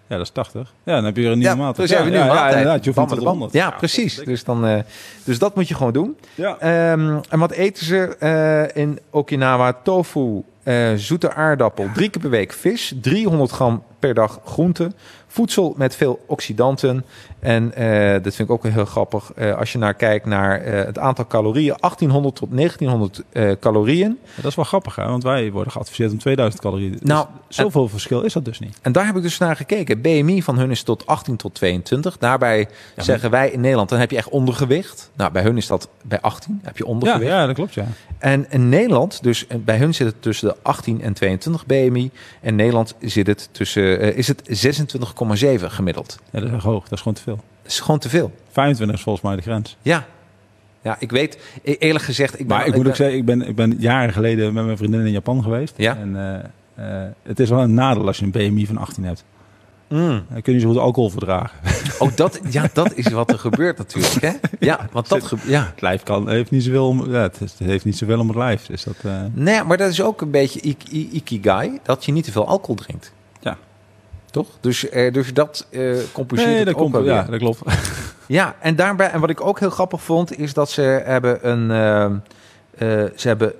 [0.07, 0.73] Ja, dat is 80.
[0.85, 1.89] Ja, dan heb je weer een nieuwe Ja, maaltijd.
[1.89, 2.51] dus ja, ja, maaltijd.
[2.53, 3.53] inderdaad, je hoeft Bam niet met tot de 100.
[3.53, 4.17] Ja, precies.
[4.17, 4.79] Dus, dan, eh,
[5.25, 6.17] dus dat moet je gewoon doen.
[6.35, 6.57] Ja.
[6.59, 9.73] Ehm, en wat eten ze eh, in Okinawa?
[9.83, 14.93] Tofu, eh, zoete aardappel, drie keer per week vis, 300 gram per dag groente,
[15.27, 17.05] voedsel met veel oxidanten.
[17.43, 19.33] En eh, dat vind ik ook heel grappig.
[19.37, 24.19] eh, als je naar kijkt naar eh, het aantal calorieën, 1800 tot 1900 eh, calorieën.
[24.35, 25.07] Dat is wel grappig, hè?
[25.07, 26.91] want wij worden geadviseerd om 2000 calorieën.
[26.91, 28.79] Dus Nou, zoveel verschil is dat dus niet.
[28.83, 30.01] En daar heb ik dus naar gekeken.
[30.01, 32.19] BMI van hun is tot 18 tot 22.
[32.19, 35.11] Daarbij maar- zeggen wij in Nederland, dan heb je echt ondergewicht.
[35.17, 37.31] Nou, bij hun is dat bij 18, heb je ondergewicht.
[37.31, 37.87] ja, dat klopt, ja.
[38.19, 42.11] En in Nederland, dus bij hun zit het tussen de 18 en 22 BMI.
[42.41, 46.19] En Nederland zit het tussen, is het 26,7 gemiddeld.
[46.31, 46.41] ja.
[46.41, 47.32] Dat is hoog, dat is gewoon te veel.
[47.73, 48.33] Is gewoon te veel.
[48.51, 49.77] 25 is volgens mij de grens.
[49.83, 50.07] Ja.
[50.83, 52.33] Ja, ik weet, e- eerlijk gezegd...
[52.41, 54.77] Ik ben, Maar ik moet ook zeggen, ik ben, ik ben jaren geleden met mijn
[54.77, 55.75] vriendin in Japan geweest.
[55.77, 55.97] Ja.
[55.97, 56.17] En
[56.75, 59.25] eh, eh, het is wel een nadeel als je een BMI van 18 hebt.
[59.89, 60.25] Mm.
[60.31, 61.59] Dan kun je zo goed alcohol verdragen.
[61.99, 64.31] Oh, dat, ja, dat is wat er gebeurt natuurlijk, hè?
[64.61, 65.49] Ja, want dat gebeurt...
[65.49, 65.67] Ja.
[65.71, 68.29] Het lijf kan, heeft niet zoveel om, ja, het, is- het heeft niet zoveel om
[68.29, 68.67] het lijf.
[68.67, 72.13] Dus dat, eh, Nee, maar dat is ook een beetje ik- i- ikigai, dat je
[72.13, 73.13] niet te veel alcohol drinkt.
[74.33, 74.47] Toch?
[74.61, 75.81] Dus, eh, dus dat eh
[76.13, 77.61] compenseert nee, het dat komt, ja, dat klopt.
[78.27, 81.71] Ja, en daarbij, en wat ik ook heel grappig vond, is dat ze hebben een,
[81.71, 82.15] ehm,
[82.79, 83.53] eh, ze hebben,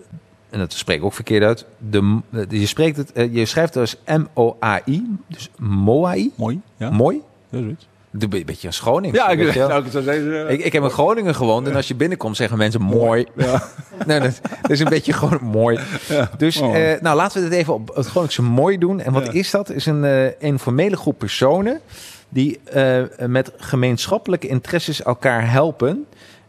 [0.51, 3.75] en dat spreek ik ook verkeerd uit, de, de- je spreekt het, eh, je schrijft
[3.75, 6.61] het als M-O-A-I, dus Moai, Mooi.
[6.77, 7.21] Ja, mooi.
[7.51, 8.25] dat is zoiets.
[8.25, 9.15] Een be- beetje een Groningen.
[9.17, 10.51] Ja, ik, nou, ik zou zeggen.
[10.51, 13.27] Ik, ik heb in Groningen gewoond en als je binnenkomt zeggen mensen mooi.
[13.37, 13.63] Ja.
[14.07, 15.79] Nee, dat, dat is een beetje gewoon mooi.
[16.09, 16.31] Ja.
[16.37, 16.77] Dus Oh.
[16.93, 19.01] eh, nou, laten we dit even op het Groningse mooi doen.
[19.01, 19.33] En wat Ja.
[19.33, 19.71] is dat?
[19.71, 21.81] Is een eh, informele groep personen
[22.29, 26.07] die eh, met gemeenschappelijke interesses elkaar helpen.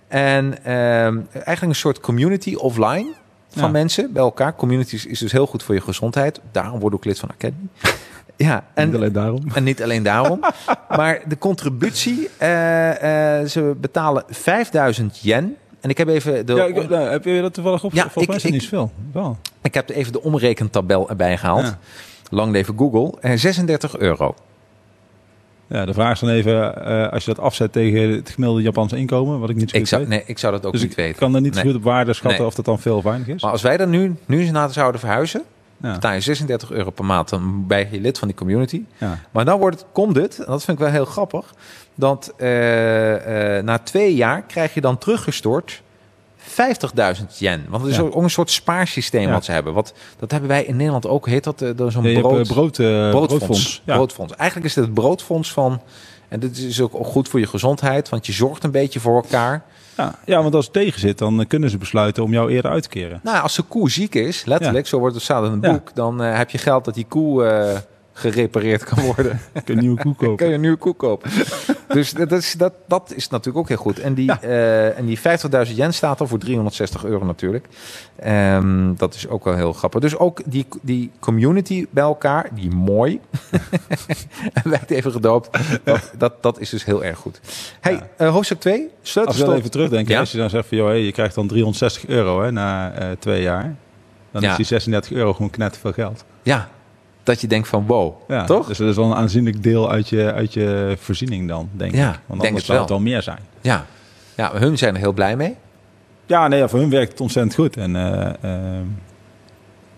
[0.08, 3.13] En eigenlijk een soort community offline
[3.56, 4.56] van mensen bij elkaar.
[4.56, 6.39] Communities is dus heel goed voor je gezondheid.
[6.52, 7.67] Daarom word ik lid van Academy.
[8.36, 9.41] Ja, en, niet alleen daarom.
[9.56, 10.39] En niet alleen daarom.
[10.89, 15.56] maar de contributie, uh, uh, ze betalen 5000 yen.
[15.82, 16.54] En ik heb even de.
[16.54, 17.93] Ja, ik, nou, heb je dat toevallig op?
[17.93, 18.91] Ja, Volgens ik, mij is niet veel.
[19.12, 19.38] Wel.
[19.62, 21.63] Ik heb even de omrekentabel erbij gehaald.
[21.63, 21.78] Ja.
[22.30, 23.13] Lang leven Google.
[23.22, 24.36] Uh, 36 euro.
[25.67, 28.98] Ja, de vraag is dan even, uh, als je dat afzet tegen het gemiddelde Japanse
[28.98, 30.10] inkomen, wat ik niet zo ik zou, weet.
[30.10, 31.12] Nee, ik zou dat ook dus niet weten.
[31.12, 31.63] Ik kan er niet nee.
[31.63, 32.48] zo goed op waarde schatten nee.
[32.48, 33.41] of dat dan veel of weinig is.
[33.41, 35.43] Maar als wij dan nu, nu eens naar zouden verhuizen,
[35.84, 35.93] ja.
[35.93, 37.30] betaal je 36 euro per maand.
[37.30, 38.84] Dan ben je lid van die community.
[38.98, 39.19] Ja.
[39.32, 41.54] Maar dan wordt het, komt het, en dat vind ik wel heel grappig,
[41.96, 45.82] dat uh, uh, na twee jaar krijg je dan teruggestort
[46.39, 46.46] 50.000
[47.38, 47.65] yen.
[47.69, 49.74] Want het is ook een soort spaarsysteem wat ze hebben.
[49.74, 51.28] Wat, dat hebben wij in Nederland ook.
[51.28, 53.82] Heet dat, dat zo'n ja, brood, brood, uh, broodfonds.
[53.86, 54.36] broodfonds.
[54.36, 55.82] Eigenlijk is het het broodfonds van...
[56.28, 59.63] En dit is ook goed voor je gezondheid, want je zorgt een beetje voor elkaar.
[59.97, 62.84] Ja, ja, want als het tegen zit, dan kunnen ze besluiten om jou eerder uit
[62.84, 63.19] te keren.
[63.23, 66.23] Nou, als de koe ziek is, letterlijk, zo wordt het staat in het boek, dan
[66.23, 67.77] uh, heb je geld dat die koe uh,
[68.13, 69.39] gerepareerd kan worden.
[69.65, 70.36] je een nieuwe koe kopen.
[70.36, 71.32] kun je een nieuwe koe kopen.
[71.88, 73.99] dus dat is, dat, dat is natuurlijk ook heel goed.
[73.99, 74.43] En die, ja.
[74.43, 75.19] uh, en die
[75.67, 77.67] 50.000 yen staat er voor 360 euro natuurlijk.
[78.26, 80.02] Um, dat is ook wel heel grappig.
[80.02, 83.19] Dus ook die, die community bij elkaar, die mooi,
[84.63, 85.49] werd even gedoopt.
[85.84, 87.39] Dat, dat, dat is dus heel erg goed.
[87.80, 88.26] Hey, ja.
[88.26, 88.89] uh, hoofdstuk 2,
[89.26, 90.19] Als je dan even terugdenken, ja?
[90.19, 93.12] als je dan zegt van, joh, hey, je krijgt dan 360 euro hè, na uh,
[93.19, 93.76] twee jaar.
[94.32, 96.26] Dan is die 36 euro gewoon knet veel geld.
[96.41, 96.69] Ja,
[97.23, 98.67] dat je denkt van wow, ja, toch?
[98.67, 102.09] Dus dat is wel een aanzienlijk deel uit je, uit je voorziening dan, denk ja,
[102.09, 102.19] ik.
[102.25, 103.39] Want denk anders zou het wel meer zijn.
[103.62, 103.86] Ja.
[104.36, 105.55] ja, hun zijn er heel blij mee.
[106.25, 107.77] Ja, nee, voor hun werkt het ontzettend goed.
[107.77, 108.79] En uh, uh,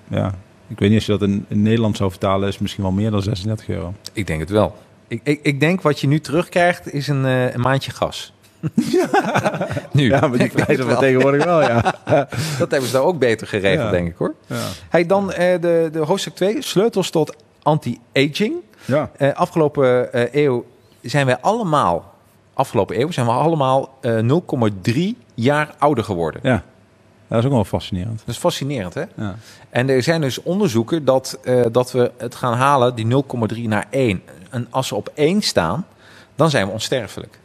[0.07, 0.35] ja,
[0.67, 3.11] ik weet niet of je dat in, in, Nederland zou vertalen, is misschien wel meer
[3.11, 3.93] dan 36 euro.
[4.13, 4.75] Ik denk het wel.
[5.07, 8.33] Ik, ik, ik denk wat je nu terugkrijgt is een, uh, een maandje gas.
[9.91, 10.09] Nu.
[10.09, 11.81] Ja, maar die prijzen van tegenwoordig wel, ja.
[12.59, 13.91] dat hebben ze daar ook beter geregeld, ja.
[13.91, 14.33] denk ik hoor.
[14.47, 14.55] Ja.
[14.89, 18.53] Hey, dan uh, de, de hoofdstuk 2, sleutels tot anti-aging.
[18.85, 19.09] Ja.
[19.17, 20.65] Uh, afgelopen uh, eeuw
[21.01, 22.13] zijn wij allemaal,
[22.53, 23.99] afgelopen eeuw zijn we allemaal
[24.83, 24.93] 0,3
[25.33, 26.41] jaar ouder geworden.
[26.43, 26.63] Ja.
[27.27, 28.19] Dat is ook wel fascinerend.
[28.19, 29.03] Dat is fascinerend, hè?
[29.15, 29.35] Ja.
[29.69, 31.39] En er zijn dus onderzoeken dat,
[31.71, 33.23] dat we het gaan halen, die
[33.55, 34.21] 0,3 naar 1.
[34.49, 35.85] En als we op 1 staan,
[36.35, 37.39] dan zijn we onsterfelijk.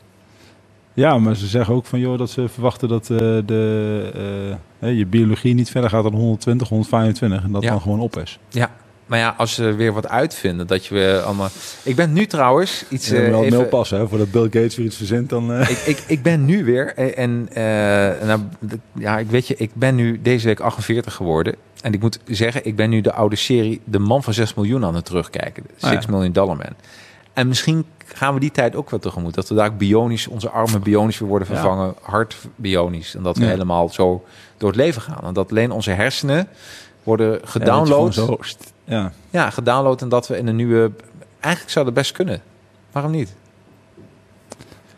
[0.95, 5.07] Ja, maar ze zeggen ook van joh dat ze verwachten dat uh, de, uh, je
[5.07, 7.71] biologie niet verder gaat dan 120, 125 en dat ja.
[7.71, 8.39] dan gewoon op is.
[8.49, 8.71] Ja,
[9.11, 11.49] maar ja, als ze weer wat uitvinden, dat je weer allemaal.
[11.83, 13.09] Ik ben nu trouwens iets.
[13.09, 13.69] Ja, wel even...
[13.69, 14.09] passen, hè?
[14.09, 15.53] Voordat Bill Gates weer iets verzint, dan.
[15.53, 15.71] Uh...
[15.71, 17.57] Ik, ik, ik ben nu weer en uh,
[18.27, 18.41] nou,
[18.95, 22.67] ja, ik weet je, ik ben nu deze week 48 geworden en ik moet zeggen,
[22.67, 25.91] ik ben nu de oude serie De Man van 6 miljoen aan het terugkijken, 6
[25.91, 26.11] ah, ja.
[26.11, 26.75] Million Dollar Man.
[27.33, 29.35] En misschien gaan we die tijd ook wel tegemoet.
[29.35, 32.11] Dat we daar bionisch, onze armen bionisch weer worden vervangen, ja.
[32.11, 33.15] hart bionisch.
[33.15, 33.51] En dat we ja.
[33.51, 34.25] helemaal zo
[34.57, 35.23] door het leven gaan.
[35.23, 36.49] En dat alleen onze hersenen
[37.03, 38.15] worden gedownload.
[38.15, 38.37] Ja,
[38.85, 39.13] ja.
[39.31, 40.91] ja, gedownload en dat we in een nieuwe...
[41.41, 42.43] Eigenlijk zou dat best kunnen.
[42.93, 43.35] Waarom niet?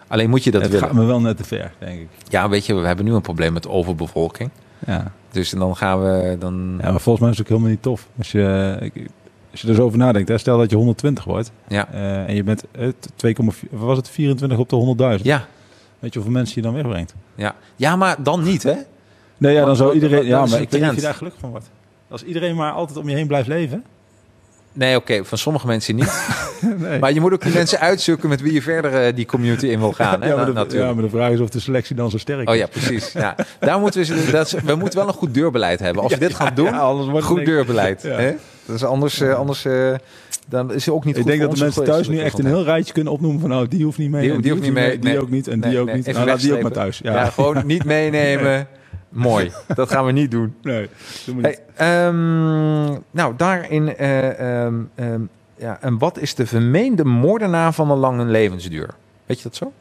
[0.07, 0.87] Alleen moet je dat het willen.
[0.87, 2.09] gaat me wel net te ver, denk ik.
[2.29, 4.51] Ja, weet je, we hebben nu een probleem met overbevolking.
[4.87, 5.12] Ja.
[5.31, 6.79] Dus dan gaan we dan...
[6.81, 8.07] Ja, maar volgens mij is het ook helemaal niet tof.
[8.18, 8.77] Als je...
[8.81, 9.09] Ik,
[9.52, 11.88] als je er zo over nadenkt, hè, stel dat je 120 wordt ja.
[11.94, 13.36] uh, en je bent uh, 2,
[13.70, 15.22] was het 24 op de 100.000.
[15.22, 15.46] Ja.
[15.98, 17.14] Weet je hoeveel mensen je dan wegbrengt?
[17.34, 18.74] Ja, ja maar dan niet, hè?
[19.38, 20.24] Nee, ja, dan zou iedereen.
[20.24, 21.70] Ja, maar ik of je daar gelukkig van wordt.
[22.08, 23.84] Als iedereen maar altijd om je heen blijft leven.
[24.72, 26.22] Nee, oké, okay, van sommige mensen niet.
[26.78, 26.98] nee.
[26.98, 29.78] Maar je moet ook die mensen uitzoeken met wie je verder uh, die community in
[29.78, 30.20] wil gaan.
[30.22, 30.28] Hè?
[30.28, 30.88] Ja, maar de, natuurlijk.
[30.88, 32.48] ja, maar de vraag is of de selectie dan zo sterk is.
[32.48, 33.12] Oh ja, precies.
[33.12, 33.34] Ja.
[33.60, 36.02] Daar moeten we, dat we moeten wel een goed deurbeleid hebben.
[36.02, 38.02] Als we dit gaan doen, ja, wordt goed deurbeleid.
[38.02, 38.34] Hè?
[38.66, 39.94] Dat is anders, uh, anders uh,
[40.48, 42.38] dan is het ook niet ik goed Ik denk dat de mensen thuis nu echt
[42.38, 44.22] een heel rijtje kunnen opnoemen van nou, die hoeft niet mee.
[44.22, 44.98] Die, die, die hoeft niet mee.
[44.98, 45.20] Die nee.
[45.20, 46.12] ook niet en nee, die ook nee, niet.
[46.12, 46.98] Nou, laat die ook maar thuis.
[46.98, 48.66] Ja, ja gewoon niet meenemen.
[49.09, 49.51] Mooi.
[49.75, 50.55] Dat gaan we niet doen.
[50.62, 50.88] Nee,
[51.27, 51.61] doen we niet.
[51.75, 53.94] Hey, um, nou, daarin...
[54.01, 58.88] Uh, um, um, ja, en wat is de vermeende moordenaar van een lange levensduur?
[59.27, 59.72] Weet je dat zo?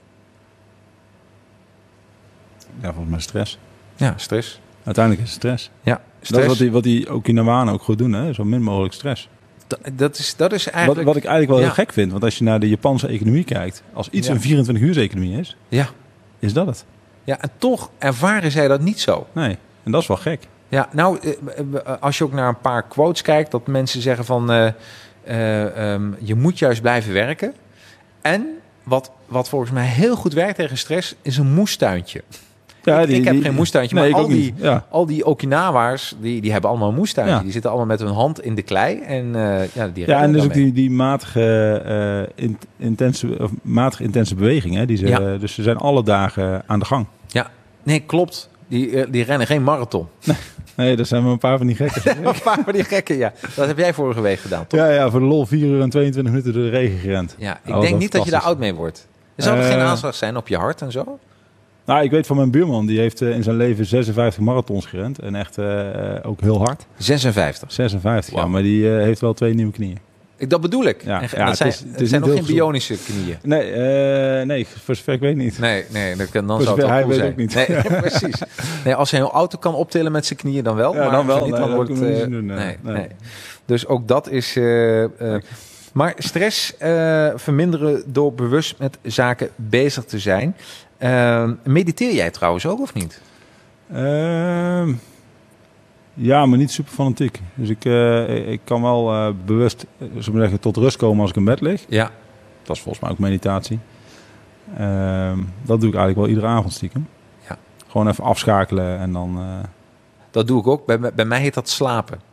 [2.81, 3.59] Ja, volgens mij stress.
[3.95, 4.61] Ja, stress.
[4.83, 5.71] Uiteindelijk is het stress.
[5.81, 6.29] Ja, stress.
[6.29, 8.33] Dat is wat die, wat die Okinawanen ook goed doen, hè?
[8.33, 9.29] zo min mogelijk stress.
[9.67, 10.97] Dat, dat, is, dat is eigenlijk...
[10.97, 11.65] Wat, wat ik eigenlijk wel ja.
[11.65, 14.33] heel gek vind, want als je naar de Japanse economie kijkt, als iets ja.
[14.33, 15.89] een 24 uur economie is, ja.
[16.39, 16.85] is dat het.
[17.23, 19.27] Ja, en toch ervaren zij dat niet zo.
[19.31, 20.47] Nee, en dat is wel gek.
[20.69, 21.19] Ja, nou,
[21.99, 24.51] als je ook naar een paar quotes kijkt, dat mensen zeggen van...
[24.51, 24.67] Uh,
[25.27, 27.53] uh, um, je moet juist blijven werken.
[28.21, 28.47] En
[28.83, 32.23] wat, wat volgens mij heel goed werkt tegen stress, is een moestuintje.
[32.83, 34.85] Ja, ik, die, ik heb die, geen moestuintje, nee, maar al die, ja.
[34.89, 37.35] al die Okinawa's, die, die hebben allemaal een moestuintje.
[37.35, 37.41] Ja.
[37.41, 38.99] Die zitten allemaal met hun hand in de klei.
[38.99, 41.81] En, uh, ja, die ja, en dus ook die, die matige,
[42.37, 44.75] uh, in, intense, of matige intense beweging.
[44.75, 45.37] Hè, die ze, ja.
[45.37, 47.05] Dus ze zijn alle dagen aan de gang.
[47.27, 47.49] Ja,
[47.83, 48.49] nee, klopt.
[48.67, 50.07] Die, die rennen geen marathon.
[50.75, 52.17] Nee, dat zijn wel een paar van die gekken.
[52.27, 53.33] een paar van die gekken, ja.
[53.55, 54.79] Dat heb jij vorige week gedaan, toch?
[54.79, 57.35] Ja, ja voor de lol 4 uur en 22 minuten door de regen gerend.
[57.37, 59.07] Ja, ik denk niet dat je daar oud mee wordt.
[59.35, 61.19] Zou er geen aanslag zijn op je hart en zo?
[61.85, 65.19] Nou, ik weet van mijn buurman, die heeft in zijn leven 56 marathons gerend.
[65.19, 66.85] En echt uh, ook heel hard.
[66.97, 67.71] 56?
[67.71, 68.39] 56, wow.
[68.39, 68.47] ja.
[68.47, 69.97] Maar die uh, heeft wel twee nieuwe knieën.
[70.41, 71.03] Ik, dat bedoel ik.
[71.03, 73.37] Ja, en, ja, dat zijn, het, is, het, het zijn nog geen bionische knieën.
[73.43, 73.69] Nee,
[74.39, 75.59] uh, nee, voor zover ik weet niet.
[75.59, 77.55] Nee, nee dan, dan zou het hij cool weet ook niet.
[77.55, 77.65] Nee,
[78.01, 78.41] precies.
[78.85, 80.93] Nee, als hij een auto kan optillen met zijn knieën, dan wel.
[80.93, 81.45] Ja, maar dan wel.
[81.45, 83.07] Niet, dan nee, wordt, uh, doen, nee, nee, nee.
[83.65, 84.55] Dus ook dat is...
[84.55, 85.05] Uh,
[85.93, 86.73] maar stress
[87.35, 90.55] verminderen door bewust met zaken bezig te zijn.
[91.63, 93.21] Mediteer jij trouwens ook of niet?
[93.93, 94.93] Ehm,
[96.13, 97.41] ja, maar niet super fanatiek.
[97.53, 101.35] Dus ik, uh, ik kan wel uh, bewust uh, zeggen, tot rust komen als ik
[101.35, 101.85] in bed lig.
[101.89, 102.11] Ja.
[102.63, 103.79] Dat is volgens mij ook meditatie.
[104.77, 107.07] Ehm, dat doe ik eigenlijk wel iedere avond stiekem.
[107.49, 107.57] Ja.
[107.87, 109.39] Gewoon even afschakelen en dan...
[110.31, 110.85] Dat doe ik ook.
[110.85, 112.30] Bij, bij mij heet dat slapen.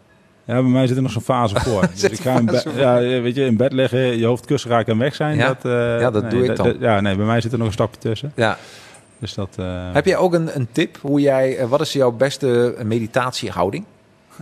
[0.49, 1.89] Ja, bij mij zit er nog zo'n fase voor.
[1.93, 4.99] dus ik ga bed, ja, weet je, in bed liggen, je hoofd kussen raken en
[4.99, 5.37] weg zijn.
[5.37, 6.77] Ja, dat, ja, dat nee, doe ik dan.
[6.81, 8.33] ja, nee, bij mij zit er nog een stapje tussen.
[8.35, 8.59] Ja.
[9.19, 9.93] Dus dat, uh...
[9.93, 10.99] Heb jij ook een, een tip?
[11.01, 13.85] Hoe jij, wat is jouw beste meditatiehouding?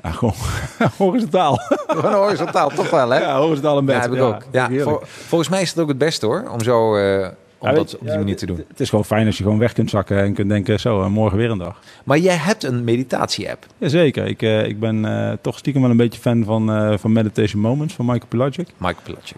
[0.03, 0.35] Ja, gewoon
[0.99, 1.61] horizontaal.
[1.87, 3.19] Gewoon horizontaal, toch wel, hè?
[3.19, 3.95] Ja, horizontaal en bed.
[3.95, 4.43] Ja, heb ik ook.
[4.51, 6.45] Ja, vol, volgens mij is het ook het beste, hoor.
[6.53, 6.97] Om zo...
[6.97, 7.27] Uh,
[7.69, 8.65] om dat op die manier te doen.
[8.69, 11.39] Het is gewoon fijn als je gewoon weg kunt zakken en kunt denken, zo, morgen
[11.39, 11.81] weer een dag.
[12.05, 13.67] Maar jij hebt een meditatie-app.
[13.79, 14.27] Jazeker.
[14.27, 17.95] Ik, uh, ik ben uh, toch stiekem wel een beetje fan van, van Meditation Moments
[17.95, 18.69] van Michael Pilagic.
[18.77, 19.37] Michael Pilagic.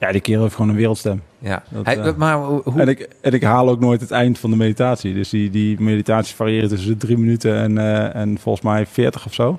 [0.00, 1.22] Ja, die kerel heeft gewoon een wereldstem.
[1.38, 1.62] Ja.
[1.68, 2.80] Dat, Hij, uh, maar hoe...
[2.80, 5.14] en, ik, en ik haal ook nooit het eind van de meditatie.
[5.14, 9.34] Dus die, die meditaties variëren tussen drie minuten en, uh, en volgens mij veertig of
[9.34, 9.58] zo.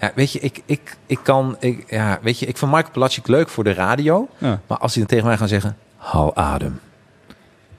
[0.00, 1.56] Ja, weet je, ik, ik, ik kan...
[1.60, 4.28] Ik, ja, weet je, ik vind Michael Pilacic leuk voor de radio.
[4.38, 4.60] Ja.
[4.66, 5.76] Maar als hij dan tegen mij gaat zeggen...
[5.96, 6.80] Hou adem.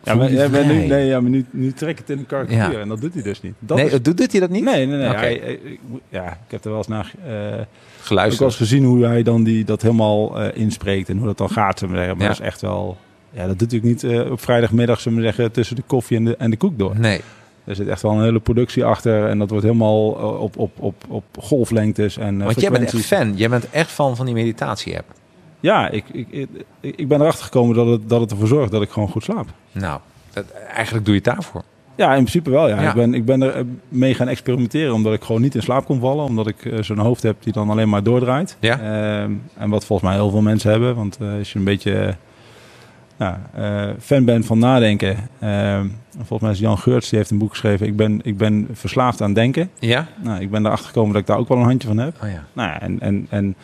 [0.03, 2.71] Ja, maar, ja, maar nu, nee, ja, maar nu, nu trek het in een karikatuur
[2.71, 2.79] Ja.
[2.79, 3.53] en dat doet hij dus niet.
[3.59, 4.63] Dat nee, is, doet, doet hij dat niet?
[4.63, 5.07] nee, nee, nee.
[5.07, 7.13] Hij, hij- ik, ja, ik heb er wel eens naar...
[7.25, 7.67] eh, ik heb
[8.01, 8.39] Geluisterd.
[8.39, 11.49] wel eens gezien hoe hij dan die, dat helemaal eh, inspreekt en hoe dat dan
[11.49, 11.81] gaat.
[11.87, 12.13] Maar Ja.
[12.15, 12.97] dat is echt wel...
[13.31, 16.25] Ja, dat doet natuurlijk niet eh, op vrijdagmiddag zullen we zeggen, tussen de koffie en
[16.25, 16.99] de, en de koek door.
[16.99, 17.21] Nee.
[17.63, 20.07] Er zit echt wel een hele productie achter en dat wordt helemaal
[20.39, 23.33] op, op, op, op golflengtes en Want jij bent echt fan.
[23.37, 25.05] Jij bent echt fan van die meditatie-app.
[25.59, 26.49] Ja, ik, ik, ik,
[26.81, 29.47] ik ben erachter gekomen dat het, dat het ervoor zorgt dat ik gewoon goed slaap.
[29.71, 29.99] Nou,
[30.33, 31.63] dat, eigenlijk doe je het daarvoor.
[31.99, 32.67] Ja, in principe wel.
[32.67, 32.81] Ja.
[32.81, 32.89] Ja.
[32.89, 35.85] Ik, ben, ik ben er eh, mee gaan experimenteren omdat ik gewoon niet in slaap
[35.85, 36.25] kon vallen.
[36.25, 38.57] Omdat ik eh, zo'n hoofd heb die dan alleen maar doordraait.
[38.59, 38.79] Ja.
[38.79, 40.95] Ehm, en wat volgens mij heel veel mensen hebben.
[40.95, 42.15] Want eh, als je een beetje
[43.17, 43.35] nou,
[43.99, 45.17] fan bent van nadenken.
[45.39, 47.87] ehm, volgens mij is Jan Geurts, die heeft een boek geschreven.
[47.87, 49.69] Ik ben, ik ben verslaafd aan denken.
[49.79, 50.07] Ja?
[50.23, 52.15] Nou, ik ben erachter gekomen dat ik daar ook wel een handje van heb.
[52.23, 52.43] Oh ja.
[52.53, 53.55] Nou en, en, en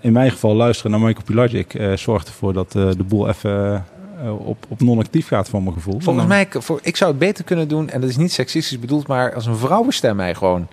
[0.00, 3.84] in mijn geval luisteren naar Michael Pilagic eh, zorgt ervoor dat eh, de boel even
[4.22, 6.00] eh, op, op non-actief gaat voor mijn gevoel.
[6.00, 9.06] Volgens mij, voor, ik zou het beter kunnen doen, en dat is niet seksistisch bedoeld,
[9.06, 10.68] maar als een vrouwenstem mij gewoon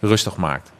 [0.00, 0.72] rustig maakt.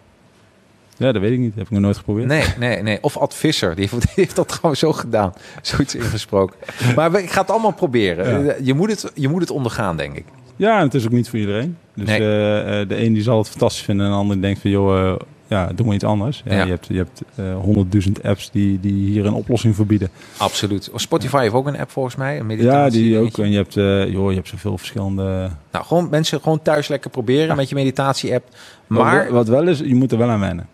[0.97, 1.49] Ja, dat weet ik niet.
[1.49, 2.27] Dat heb ik nog nooit geprobeerd.
[2.27, 2.99] Nee, nee, nee.
[3.03, 5.33] Of Ad Visser, die heeft, die heeft dat gewoon zo gedaan.
[5.63, 6.57] Zoiets ingesproken.
[6.95, 8.45] Maar ik ga het allemaal proberen.
[8.45, 8.55] Ja.
[8.63, 10.25] Je, moet het, je moet het ondergaan, denk ik.
[10.57, 11.77] Ja, en het is ook niet voor iedereen.
[11.95, 12.21] Dus Nee.
[12.21, 15.09] eh, eh, de een die zal het fantastisch vinden en de ander denkt van joh,
[15.09, 15.15] eh,
[15.47, 16.43] ja, doe maar iets anders.
[16.45, 16.65] Ja, Ja.
[16.65, 20.09] Je hebt, je hebt eh, honderdduizend apps die, die hier een oplossing voor bieden.
[20.37, 20.91] Absoluut.
[20.95, 22.31] Spotify heeft ook een app volgens mij.
[22.33, 23.39] Een Ja, meditatie die ook.
[23.39, 25.51] En je hebt, eh, joh, je hebt zoveel verschillende...
[25.73, 27.55] Nou, gewoon mensen gewoon thuis lekker proberen Ja.
[27.55, 28.49] met je meditatie-app.
[28.87, 30.67] Maar Maar, wat wel is, je moet er wel aan wennen.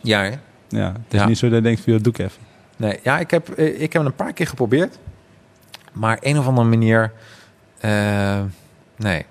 [0.00, 0.30] ja, hè?
[0.68, 1.26] Ja, het is Ja.
[1.26, 2.42] niet zo dat je denkt van joh, doe ik even.
[2.76, 4.98] Nee, ja, ik heb, eh, ik heb het een paar keer geprobeerd.
[5.92, 7.12] Maar een of andere manier...
[8.96, 9.24] nee.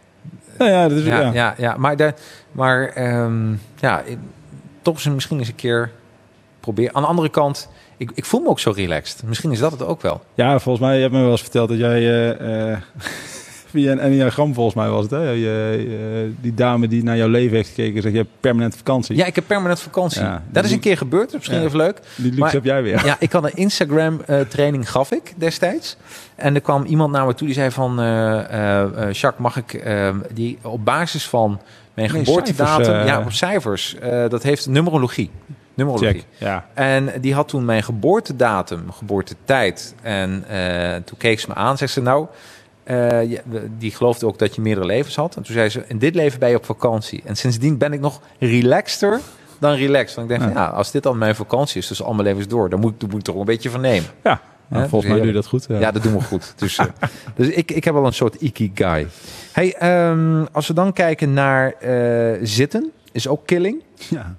[0.57, 1.31] Nou ja, dat is, Ja, ja.
[1.33, 1.53] ja.
[1.57, 2.13] ja, maar, de,
[2.51, 4.17] maar ehm, ja, ik-
[4.81, 5.91] toch eens misschien eens een keer
[6.59, 6.95] proberen.
[6.95, 9.23] Aan de andere kant, ik, ik voel me ook zo relaxed.
[9.25, 10.21] Misschien is dat het ook wel.
[10.33, 12.77] Ja, volgens mij, je hebt me wel eens verteld dat jij eh,
[13.71, 15.29] via een enneagram volgens mij was het, hè?
[15.29, 19.15] Je, die dame die naar jouw leven heeft gekeken, zegt je hebt permanent vakantie.
[19.15, 20.21] Ja, ik heb permanent vakantie.
[20.21, 21.63] Ja, dat is een keer gebeurd, misschien Ja.
[21.63, 21.99] even leuk.
[22.15, 23.05] Die luxe Maar- heb jij weer.
[23.05, 25.97] Ja, ik had een Instagram eh, training gaf ik destijds.
[26.35, 27.95] En er kwam iemand naar me toe die zei van...
[29.11, 29.83] Jacques, mag ik
[30.33, 31.59] die op basis van
[31.93, 32.83] mijn Nee, geboortedatum...
[32.85, 33.95] cijfers, eh, ja, op cijfers.
[33.95, 35.31] eh, dat heeft numerologie.
[35.73, 36.11] Numerologie.
[36.13, 36.25] Check.
[36.37, 36.65] Ja.
[36.73, 39.95] En die had toen mijn geboortedatum, geboortetijd.
[40.01, 41.77] En eh, toen keek ze me aan.
[41.77, 42.27] Zegt ze nou,
[43.77, 45.35] die geloofde ook dat je meerdere levens had.
[45.35, 47.21] En toen zei ze, in dit leven ben je op vakantie.
[47.25, 49.19] En sindsdien ben ik nog relaxter
[49.59, 50.15] dan relaxed.
[50.15, 50.55] Want ik denk, Ja.
[50.57, 52.93] van, ja, als dit dan mijn vakantie is, dus al mijn levens door, dan moet,
[52.93, 54.09] ik- dan moet ik toch een beetje van nemen.
[54.23, 55.65] Ja, nou, Hè, volgens dus mij doe je dat goed.
[55.67, 55.79] Ja.
[55.79, 56.53] Ja, dat doen we goed.
[56.55, 56.85] Dus, eh,
[57.35, 59.07] dus ik, ik heb wel een soort ikigai.
[59.51, 63.81] Hey, ehm, als we dan kijken naar eh, zitten, is ook killing.
[64.09, 64.35] Ja.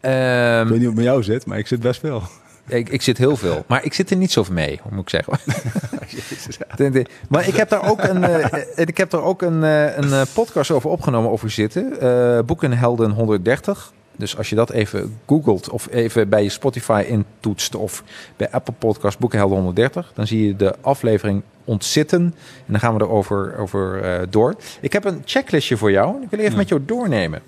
[0.00, 2.22] Ehm, Ik weet niet hoe het met jou zit, maar ik zit best veel.
[2.68, 5.38] ik, ik zit heel veel, maar ik zit er niet zo mee, moet ik zeggen.
[7.28, 10.70] maar ik heb daar ook een, uh, ik heb daar ook een, uh, een podcast
[10.70, 11.92] over opgenomen over zitten.
[12.02, 13.92] Uh, Boekenhelden 130.
[14.16, 18.02] Dus als je dat even googelt of even bij je Spotify intoetst of
[18.36, 22.20] bij Apple Podcast Boekenhelden 130, dan zie je de aflevering ontzitten.
[22.66, 24.54] En dan gaan we erover over, uh, door.
[24.80, 26.22] Ik heb een checklistje voor jou.
[26.22, 26.58] Ik wil even ja.
[26.58, 27.42] met jou doornemen.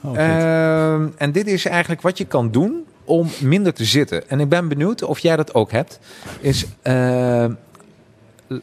[0.00, 4.28] Oh, uh, en dit is eigenlijk wat je kan doen om minder te zitten.
[4.28, 5.98] En ik ben benieuwd of jij dat ook hebt.
[6.40, 7.44] Is uh,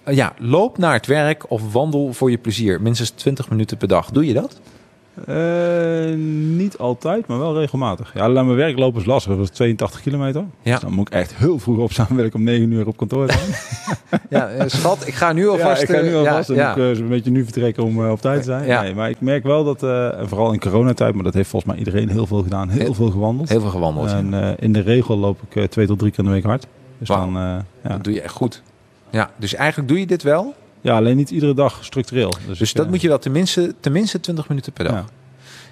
[0.05, 2.81] ja, loop naar het werk of wandel voor je plezier.
[2.81, 4.11] Minstens 20 minuten per dag.
[4.11, 4.59] Doe je dat?
[5.29, 6.15] Uh,
[6.55, 8.11] niet altijd, maar wel regelmatig.
[8.13, 9.35] Ja, naar mijn werk lopen is lastig.
[9.35, 10.43] Dat is 82 kilometer.
[10.61, 10.71] Ja.
[10.71, 12.07] Dus dan moet ik echt heel vroeg opstaan.
[12.09, 13.49] Wil ik om 9 uur op kantoor zijn.
[14.29, 15.81] ja, schat, ik ga nu alvast...
[15.81, 16.49] Ja, ik ga nu alvast.
[16.49, 16.85] Ja, ja.
[16.85, 18.65] moet ik een beetje nu vertrekken om uh, op tijd te zijn.
[18.65, 18.81] Ja.
[18.81, 21.71] Nee, maar ik merk wel dat, uh, en vooral in coronatijd, maar dat heeft volgens
[21.71, 22.69] mij iedereen heel veel gedaan.
[22.69, 23.49] Heel, heel veel gewandeld.
[23.49, 24.07] Heel veel gewandeld.
[24.11, 26.67] En in de regel loop ik twee tot drie keer in de week hard.
[26.97, 27.17] Dus wow.
[27.17, 27.33] dan,
[27.83, 27.89] ja.
[27.89, 28.61] Dat doe je echt goed.
[29.09, 30.53] Ja, dus eigenlijk doe je dit wel...
[30.85, 32.33] Ja, alleen niet iedere dag structureel.
[32.47, 35.05] Dus, dus dat moet je wel tenminste, tenminste 20 minuten per dag.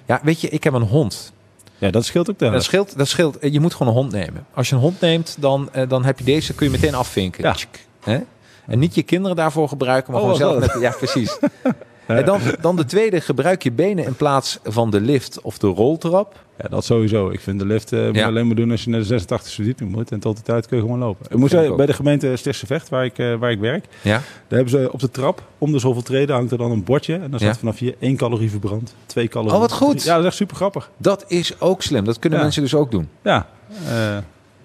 [0.06, 0.20] Ja.
[0.22, 1.32] weet je, ik heb een hond.
[1.78, 2.52] Ja, dat scheelt ook daar.
[2.52, 3.38] Dat scheelt, dat scheelt.
[3.40, 4.46] Je moet gewoon een hond nemen.
[4.54, 7.44] Als je een hond neemt, dan, dan heb je deze, kun je meteen afvinken.
[7.44, 7.54] Ja.
[8.00, 8.20] Hè?
[8.66, 10.80] En niet je kinderen daarvoor gebruiken, maar oh, gewoon zelf met...
[10.80, 11.38] Ja, precies.
[12.06, 15.66] En dan, dan de tweede, gebruik je benen in plaats van de lift of de
[15.66, 16.42] roltrap.
[16.62, 17.30] Ja, dat sowieso.
[17.30, 19.26] Ik vind de lift uh, moet je alleen maar doen als je naar de 86e
[19.26, 20.12] verdieping moet.
[20.12, 21.42] En tot de tijd kun je gewoon lopen.
[21.42, 24.10] Ik zeggen, bij de gemeente Stichtse Vecht, waar ik, uh, waar ik werk, ja?
[24.10, 27.14] daar hebben ze op de trap, om de zoveel treden, hangt er dan een bordje.
[27.14, 29.54] En dan staat vanaf hier één calorie verbrand, twee calorieën.
[29.54, 30.02] Oh, wat goed.
[30.02, 30.90] Ja, dat is echt super grappig.
[30.96, 32.04] Dat is ook slim.
[32.04, 32.44] Dat kunnen ja.
[32.44, 33.08] mensen dus ook doen.
[33.22, 33.46] Ja.
[33.88, 34.16] Uh,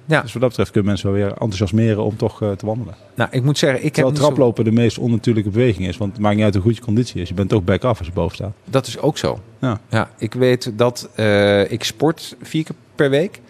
[0.10, 0.22] ja.
[0.22, 2.96] Dus wat dat betreft kunnen mensen wel weer enthousiasmeren om toch uh, te wandelen.
[3.16, 4.70] Nou, ik moet zeggen, ik Terwijl heb traplopen zo...
[4.72, 5.98] de meest onnatuurlijke beweging is.
[5.98, 7.28] Want het maakt niet uit hoe goed je conditie is.
[7.28, 8.54] Je bent toch back af als je boven staat.
[8.66, 9.40] Dat is ook zo.
[9.60, 13.42] Ja, ja ik weet dat uh, ik sport vier keer per week.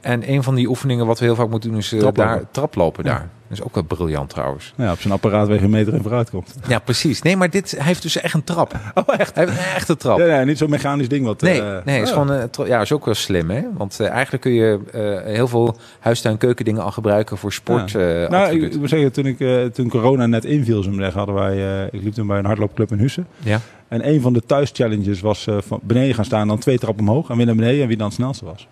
[0.00, 2.32] En een van die oefeningen wat we heel vaak moeten doen is uh, traplopen.
[2.32, 3.10] daar traplopen ja.
[3.10, 3.28] daar.
[3.48, 4.72] Dat is ook wel briljant trouwens.
[4.76, 6.54] Ja, op zijn apparaat waar je een meter in vooruit komt.
[6.68, 7.22] Ja, precies.
[7.22, 8.76] Nee, maar dit hij heeft dus echt een trap.
[8.94, 9.34] Oh, echt?
[9.34, 10.18] Hij heeft een echte trap.
[10.18, 11.40] Ja, ja niet zo'n mechanisch ding wat...
[11.40, 12.16] Nee, uh, nee is oh.
[12.16, 13.62] gewoon, uh, ja, is ook wel slim, hè?
[13.76, 14.78] Want uh, eigenlijk kun je
[15.24, 17.90] heel veel huistuin keukendingen al gebruiken voor sport.
[17.90, 18.28] Ja.
[18.28, 21.88] nou, ik, ik, moet zeggen, toen, ik, toen corona net inviel, zo zeggen, hadden wij...
[21.90, 23.26] ik liep toen bij een hardloopclub in Hussen.
[23.38, 23.60] Ja.
[23.88, 27.36] En een van de thuis-challenges was van beneden gaan staan, dan twee trappen omhoog en
[27.36, 28.68] weer naar beneden en wie dan het snelste was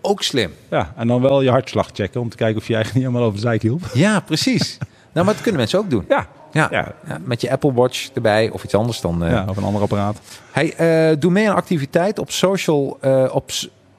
[0.00, 0.52] ook slim.
[0.70, 3.32] Ja, en dan wel je hartslag checken om te kijken of je eigenlijk niet helemaal
[3.32, 3.80] over de zijk hielp.
[3.94, 4.78] Ja, precies.
[5.12, 6.04] nou, maar dat kunnen mensen ook doen.
[6.08, 6.28] Ja.
[6.52, 6.94] Ja, ja.
[7.06, 9.24] ja met je Apple Watch erbij of iets anders dan.
[9.24, 9.30] Uh...
[9.30, 10.18] Ja, of een ander apparaat.
[10.50, 13.50] Hey, uh, doe mee aan activiteit op social, uh, op,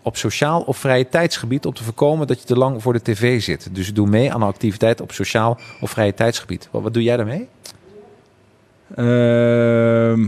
[0.01, 3.41] op sociaal of vrije tijdsgebied om te voorkomen dat je te lang voor de tv
[3.41, 3.69] zit.
[3.71, 6.67] Dus doe mee aan activiteit op sociaal of vrije tijdsgebied.
[6.71, 7.47] Wat, wat doe jij daarmee?
[8.95, 10.27] Ehm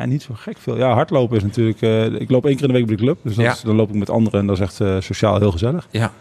[0.00, 0.76] ja, niet zo gek veel.
[0.76, 1.80] Ja, hardlopen is natuurlijk...
[1.80, 3.18] Uh, ik loop één keer in de week bij de club.
[3.22, 3.52] Dus dat Ja.
[3.52, 5.88] is- dan loop ik met anderen en dat is echt eh, sociaal heel gezellig.
[5.90, 6.12] Ja.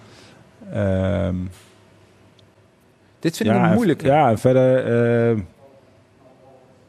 [0.74, 1.36] Ehm,
[3.20, 4.06] Dit vind ja, ik een moeilijke.
[4.06, 4.78] Ja, en verder...
[4.86, 5.40] ehm,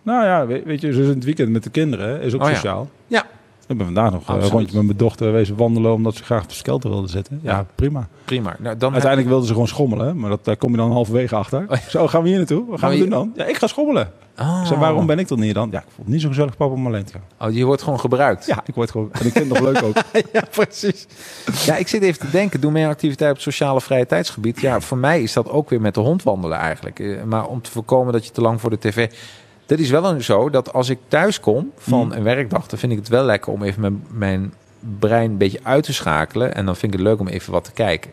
[0.02, 2.48] nou ja, weet, weet je, zoals in het weekend met de kinderen is ook Oh
[2.48, 2.54] ja.
[2.54, 2.88] sociaal.
[3.06, 3.24] Ja.
[3.68, 4.52] Ik ben vandaag nog eh, een Absoluut.
[4.58, 5.92] rondje met mijn dochter wezen wandelen...
[5.92, 7.40] omdat ze graag op de skelter wilde zitten.
[7.42, 7.66] Ja, Ja.
[7.74, 8.08] prima.
[8.24, 8.56] Prima.
[8.58, 10.18] Nou, dan Uiteindelijk wilden ze gewoon schommelen.
[10.18, 11.58] Maar dat, daar kom je dan halverwege achter.
[11.68, 11.88] Oh ja.
[11.88, 12.66] Zo, gaan we hier naartoe?
[12.66, 13.32] Wat gaan we doen dan?
[13.34, 14.10] Ja, ik ga schommelen.
[14.40, 14.58] Oh.
[14.60, 15.68] Ik zei, waarom ben ik dan hier dan?
[15.72, 17.48] Ja, ik vond het niet zo gezellig papa om alleen te gaan.
[17.48, 18.46] Oh, je wordt gewoon gebruikt.
[18.46, 19.08] Ja, ik word gewoon...
[19.12, 19.96] En ik vind het nog leuk ook.
[20.32, 21.06] ja, precies.
[21.64, 24.60] Ja, ik zit even te denken, doe mee aan activiteit op het sociale vrije tijdsgebied.
[24.60, 26.98] Ja, voor mij is dat ook weer met de hond wandelen eigenlijk.
[27.00, 29.10] Eh, Maar om te voorkomen dat je te lang voor de tv...
[29.66, 32.12] Dat is wel een zo dat als ik thuis kom van Mm.
[32.12, 32.66] een werkdag...
[32.66, 34.52] dan vind ik het wel lekker om even mijn, mijn
[34.98, 36.54] brein een beetje uit te schakelen.
[36.54, 38.10] En dan vind ik het leuk om even wat te kijken.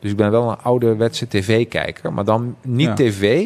[0.00, 2.12] Dus ik ben wel een ouderwetse tv-kijker.
[2.12, 2.94] Maar dan niet Ja.
[2.94, 3.44] tv,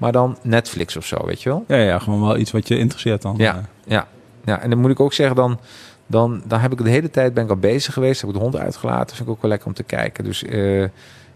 [0.00, 1.64] maar dan Netflix of zo, weet je wel?
[1.68, 3.34] Ja, ja, gewoon wel iets wat je interesseert dan.
[3.38, 4.06] Ja, Eh, ja,
[4.44, 4.60] ja.
[4.60, 5.58] En dan moet ik ook zeggen, dan,
[6.06, 8.20] dan, dan heb ik de hele tijd ben ik al bezig geweest.
[8.20, 9.16] Heb ik de hond uitgelaten.
[9.16, 10.24] Vind ik ook wel lekker om te kijken.
[10.24, 10.80] Dus eh,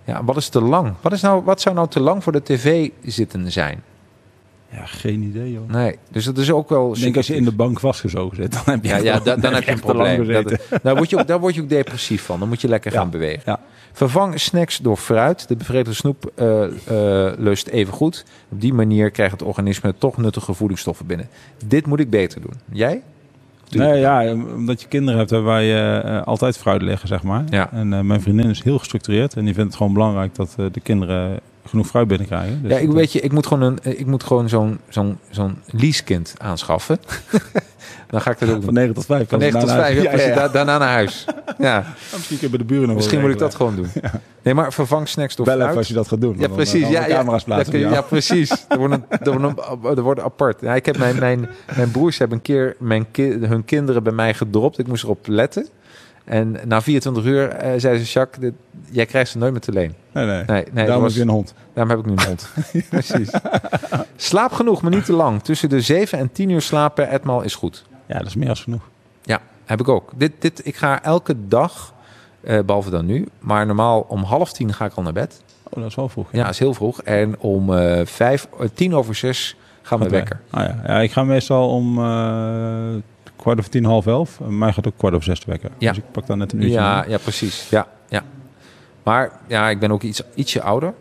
[0.04, 0.94] ja, wat is te lang?
[1.00, 3.82] Wat, is nou, wat zou nou te lang voor de tv zitten zijn?
[4.74, 5.68] Ja, geen idee joh.
[5.68, 6.94] Nee, dus dat is ook wel.
[6.94, 9.62] Ik denk als je in de bank vastgezogen zit, dan heb je ja, dan heb
[9.62, 10.26] je een probleem.
[10.26, 12.38] Dat, daar, word je ook, daar word je ook depressief van.
[12.38, 13.42] Dan moet je lekker Ja, gaan bewegen.
[13.46, 13.60] ja.
[13.92, 15.48] Vervang snacks door fruit.
[15.48, 18.24] De bevredigde snoep eh, eh, lust even goed.
[18.50, 21.28] Op die manier krijgt het organisme toch nuttige voedingsstoffen binnen.
[21.66, 22.54] Dit moet ik beter doen.
[22.72, 23.02] Jij?
[23.70, 27.44] Nee, ja, omdat je kinderen hebt waar je eh, altijd fruit liggen, zeg maar.
[27.50, 27.72] Ja.
[27.72, 31.40] En mijn vriendin is heel gestructureerd en die vindt het gewoon belangrijk dat de kinderen
[31.66, 32.62] genoeg fruit binnenkrijgen.
[32.62, 35.58] Dus ja, ik weet je, ik moet gewoon, een, ik moet gewoon zo'n, zo'n, zo'n
[35.66, 36.98] leasekind aanschaffen.
[38.08, 38.62] Dan ga ik dat ook.
[38.64, 39.28] Van 9 tot 5.
[39.28, 41.24] Van 9 tot 5, ja, da- daarna naar huis.
[41.58, 43.86] Ja, Misschien kun je bij de buren nog misschien moet ik dat gewoon doen.
[44.42, 45.76] Nee, maar vervang snacks door Bel fruit.
[45.76, 46.34] als je dat gaat doen.
[46.38, 46.82] Ja, eh, precies.
[46.86, 47.78] we Ja, ja, camera's plaatsen.
[47.78, 48.64] ja, ja, precies.
[48.68, 50.60] Er wordt, een, er, wordt een, er wordt apart.
[50.60, 54.12] Ja, ik heb mijn, mijn, mijn broers hebben een keer mijn ki- hun kinderen bij
[54.12, 54.78] mij gedropt.
[54.78, 55.66] Ik moest erop letten.
[56.24, 58.54] En na 24 uur uh, zei ze, Jacques, dit,
[58.90, 59.94] jij krijgt ze nooit meer te leen.
[60.12, 60.44] Nee, nee.
[60.46, 61.54] nee, nee daarom was, heb je een hond.
[61.72, 62.48] Daarom heb ik nu een hond.
[62.90, 63.30] Precies.
[64.16, 65.42] Slaap genoeg, maar niet te lang.
[65.42, 67.84] Tussen de 7 en 10 uur slaap per etmaal is goed.
[68.06, 68.82] Ja, dat is meer als genoeg.
[69.22, 70.10] Ja, heb ik ook.
[70.16, 71.94] Dit, dit, ik ga elke dag,
[72.40, 75.42] uh, behalve dan nu, maar normaal om half tien ga ik al naar bed.
[75.62, 76.28] Oh, dat is wel vroeg.
[76.32, 77.02] Ja, dat is heel vroeg.
[77.02, 80.40] En om uh, vijf, tien over zes gaan we wekker.
[80.50, 80.82] Ah, ja.
[80.86, 81.98] ja, ik ga meestal om
[83.44, 84.40] kwart over tien, half elf.
[84.40, 85.70] Mij gaat ook kwart over zes te wekken.
[85.78, 85.88] Ja.
[85.88, 86.74] Dus ik pak dan net een uurtje.
[86.74, 87.68] Ja, ja precies.
[87.68, 88.22] Ja, ja.
[89.02, 90.94] Maar ja, ik ben ook iets, ietsje ouder.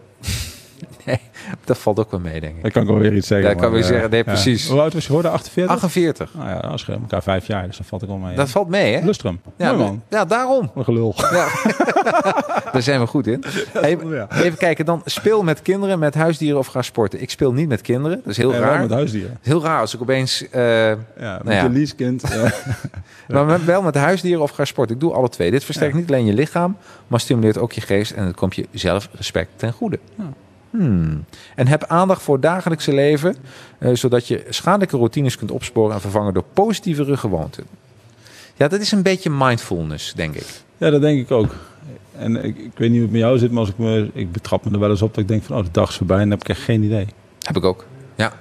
[1.06, 1.20] nee,
[1.64, 2.64] dat valt ook wel mee, denk ik.
[2.64, 3.50] Dat kan ik wel weer iets zeggen.
[3.50, 4.10] Ja, kan weer zeggen.
[4.10, 4.68] Nee, precies.
[4.68, 5.32] Hoe oud was je geworden?
[5.32, 5.76] 48?
[5.76, 6.34] 48.
[6.34, 8.36] Nou ja, dat is elkaar vijf jaar, dus dat valt ik wel mee.
[8.36, 9.06] Dat valt mee, hè?
[9.06, 9.42] Lustrum.
[9.58, 10.02] Ja, man.
[10.10, 10.72] ja daarom.
[10.76, 11.16] Een gelul.
[11.34, 11.48] Ja.
[12.72, 13.44] Daar zijn we goed in.
[13.82, 17.22] Even, even, kijken, dan speel met kinderen, met huisdieren of ga sporten.
[17.22, 18.80] Ik speel niet met kinderen, dat is heel raar.
[18.80, 19.38] met huisdieren.
[19.42, 20.42] Heel raar als ik opeens...
[20.42, 21.64] Uh, ja, met nou ja.
[21.64, 22.24] je leasekind.
[23.28, 24.96] maar met, wel met huisdieren of ga sporten.
[24.96, 25.52] Ik doe alle twee.
[25.52, 26.78] Dit versterkt niet alleen je lichaam,
[27.08, 30.00] maar stimuleert ook je geest en het komt je zelfrespect ten goede.
[30.78, 31.26] Hmm.
[31.56, 33.36] En heb aandacht voor het dagelijkse leven,
[33.80, 37.64] uh, zodat je schadelijke routines kunt opsporen en vervangen door positievere gewoonten.
[38.56, 40.62] Ja, dat is een beetje mindfulness, denk ik.
[40.78, 41.56] Ja, dat denk ik ook.
[42.18, 44.32] En ik, ik weet niet hoe het met jou zit, maar als ik, me, ik
[44.32, 46.18] betrap me er wel eens op dat ik denk van, oh, de dag is voorbij
[46.18, 47.08] en dan heb ik echt geen idee.
[47.40, 48.34] Heb ik ook, ja.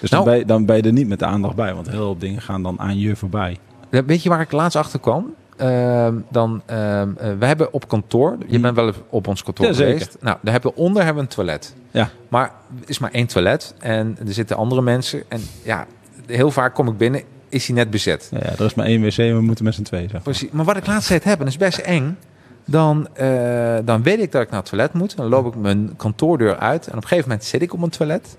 [0.00, 1.88] Dus nou, dan, ben je, dan ben je er niet met de aandacht bij, want
[1.88, 3.58] heel veel dingen gaan dan aan je voorbij.
[3.90, 5.34] Weet je waar ik laatst achter kwam?
[5.60, 7.02] Uh, dan, uh,
[7.38, 8.62] we hebben op kantoor, je hmm.
[8.62, 10.04] bent wel op ons kantoor ja, geweest.
[10.04, 10.18] Zeker.
[10.20, 11.74] Nou, daar hebben we onder hebben we een toilet.
[11.90, 12.10] Ja.
[12.28, 15.22] Maar er is maar één toilet en er zitten andere mensen.
[15.28, 15.86] En ja,
[16.26, 18.28] heel vaak kom ik binnen, is hij net bezet.
[18.30, 20.02] Ja, er is maar één wc en we moeten met z'n tweeën.
[20.02, 20.22] Zeg maar.
[20.22, 20.50] Precies.
[20.50, 22.16] Maar wat ik laatst tijd heb, en is best eng.
[22.64, 25.16] Dan, uh, dan weet ik dat ik naar het toilet moet.
[25.16, 26.86] Dan loop ik mijn kantoordeur uit.
[26.86, 28.36] En op een gegeven moment zit ik op een toilet.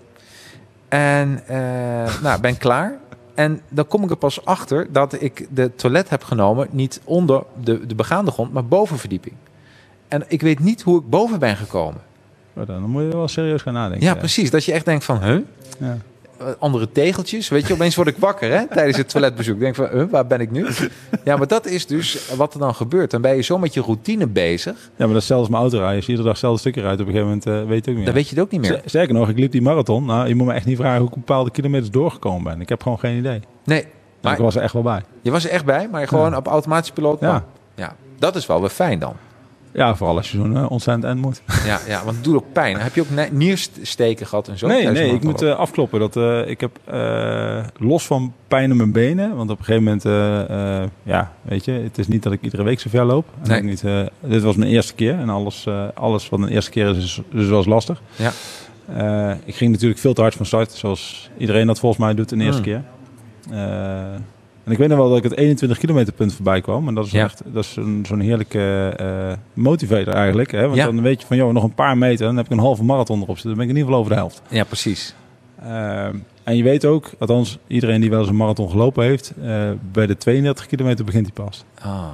[0.88, 1.44] En
[2.22, 2.98] nou, ben klaar.
[3.34, 7.44] En dan kom ik er pas achter dat ik de toilet heb genomen, niet onder
[7.64, 9.36] de, de begaande grond, maar bovenverdieping.
[10.08, 12.02] En ik weet niet hoe ik boven ben gekomen.
[12.54, 14.08] Maar dan moet je wel serieus gaan nadenken.
[14.08, 14.50] Ja, precies.
[14.50, 15.40] Dat je echt denkt van, huh?
[15.80, 15.98] Ja.
[16.38, 17.50] Eh, andere tegeltjes.
[17.50, 19.60] Weet je, opeens word ik wakker hè, tijdens het toiletbezoek.
[19.60, 20.68] Denk van, uh, waar ben ik nu?
[21.24, 23.12] Ja, maar dat is dus wat er dan gebeurt.
[23.12, 24.74] Dan ben je zo met je routine bezig.
[24.74, 25.96] Ja, maar dat is zelfs mijn auto rijden.
[25.96, 27.98] Als je iedere dag hetzelfde stukje rijdt, op een gegeven moment uh, weet je ook
[27.98, 28.82] niet Dan weet je het ook niet meer.
[28.86, 30.06] Sterker nog, ik liep die marathon.
[30.06, 32.62] Nou, je moet me echt niet vragen hoe ik bepaalde kilometers doorgekomen ben.
[32.62, 33.40] Ik heb gewoon geen idee.
[33.64, 33.86] Nee.
[34.22, 35.02] Maar ik was er echt wel bij.
[35.22, 37.20] Je was er echt bij, maar gewoon op automatische piloot.
[37.20, 37.46] Ja.
[37.76, 37.96] ja.
[38.20, 39.16] Dat is wel weer fijn dan.
[39.74, 41.42] Ja, vooral als je zo'n uh, ontzettend end moet.
[41.66, 42.78] Ja, ja, want het doet ook pijn.
[42.78, 44.68] Heb je ook niersteken gehad en zo?
[44.68, 46.00] Nee, nee ik moet uh, afkloppen.
[46.00, 46.80] Dat, uh, ik heb
[47.78, 49.36] los van pijn in mijn benen.
[49.36, 50.04] Want op een gegeven moment,
[51.04, 53.26] ja, weet je, het is niet dat ik iedere week zo ver loop.
[53.44, 53.64] Nee.
[53.64, 53.84] Niet,
[54.20, 55.20] dit was mijn eerste keer.
[55.20, 58.02] En alles, alles wat een eerste keer is, is dus was lastig.
[58.16, 58.32] Ja.
[59.46, 60.72] ik ging natuurlijk veel te hard van start.
[60.72, 62.66] Zoals iedereen dat volgens mij doet de eerste mm.
[62.68, 62.84] keer.
[64.64, 66.88] En ik weet nog wel dat ik het 21 kilometer punt voorbij kwam.
[66.88, 70.52] En dat is echt dat is zo'n heerlijke uh, motivator eigenlijk.
[70.52, 70.68] Hè?
[70.68, 72.26] Want dan weet je van, joh, nog een paar meter.
[72.26, 73.50] Dan heb ik een halve marathon erop zitten.
[73.50, 74.42] Dan ben ik in ieder geval over de helft.
[74.50, 75.16] Ja, precies.
[75.64, 76.06] Uh,
[76.44, 79.34] en je weet ook, althans iedereen die wel eens een marathon gelopen heeft.
[79.44, 81.64] Uh, bij de 32 kilometer begint hij pas.
[81.86, 82.08] Oh,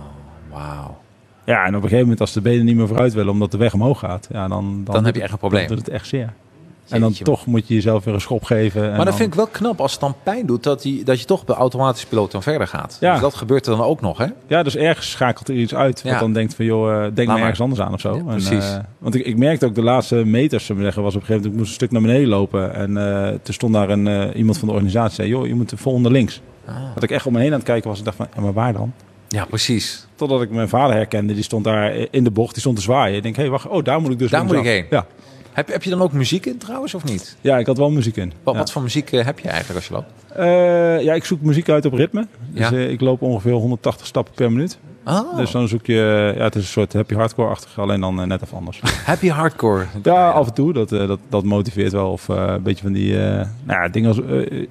[0.52, 0.98] wauw.
[1.46, 3.58] Ja, en op een gegeven moment als de benen niet meer vooruit willen omdat de
[3.58, 4.28] weg omhoog gaat.
[4.32, 5.68] Ja, dan, dan, dan heb je echt een probleem.
[5.68, 6.34] Dan doet het echt zeer.
[6.90, 8.84] En dan toch moet je jezelf weer een schop geven.
[8.84, 11.20] En maar dat vind ik wel knap als het dan pijn doet, dat, die, dat
[11.20, 12.98] je toch bij automatische piloot dan verder gaat.
[13.00, 13.12] Ja.
[13.12, 14.26] Dus dat gebeurt er dan ook nog, hè?
[14.48, 16.04] Ja, dus ergens schakelt er iets uit.
[16.04, 18.24] Wat dan denkt van, joh, uh, denk maar ergens anders aan of zo.
[18.24, 18.50] precies.
[18.50, 21.28] En, uh, want ik, ik merkte ook de laatste meters, zeggen, was op een gegeven
[21.28, 22.74] moment, ik moest een stuk naar beneden lopen.
[22.74, 26.12] En uh, toen stond daar een, iemand van de organisatie, zei, joh, je moet volgende
[26.12, 26.42] links.
[26.66, 26.76] Ah.
[26.94, 28.54] Dat ik echt om me heen aan het kijken was, ik dacht van, ja, maar
[28.54, 28.94] waar dan?
[29.28, 30.08] Ja, precies.
[30.16, 33.16] Totdat ik mijn vader herkende, die stond daar in de bocht, die stond te zwaaien.
[33.16, 34.86] Ik denk, hé, hey, wacht, oh, daar moet ik dus Daar moet ik heen.
[34.90, 35.06] Ja.
[35.60, 37.38] Heb, heb je dan ook muziek in trouwens of niet?
[37.42, 38.34] Ja, ik had wel muziek in.
[38.44, 40.12] Wat, wat voor muziek eh, heb je eigenlijk als je loopt?
[40.38, 42.28] Uh, ja, ik zoek muziek uit op ritme.
[42.50, 44.80] Dus uh, ik loop ongeveer 180 stappen per minuut.
[45.06, 45.38] Oh.
[45.38, 48.58] Dus dan zoek je, ja, het is een soort happy hardcore-achtig, alleen dan net even
[48.58, 48.82] anders.
[49.06, 49.86] Happy hardcore?
[50.04, 50.74] ja, af en toe.
[50.74, 52.12] Dat, dat, dat motiveert wel.
[52.12, 54.18] Of een beetje van die, nou ja, dingen als,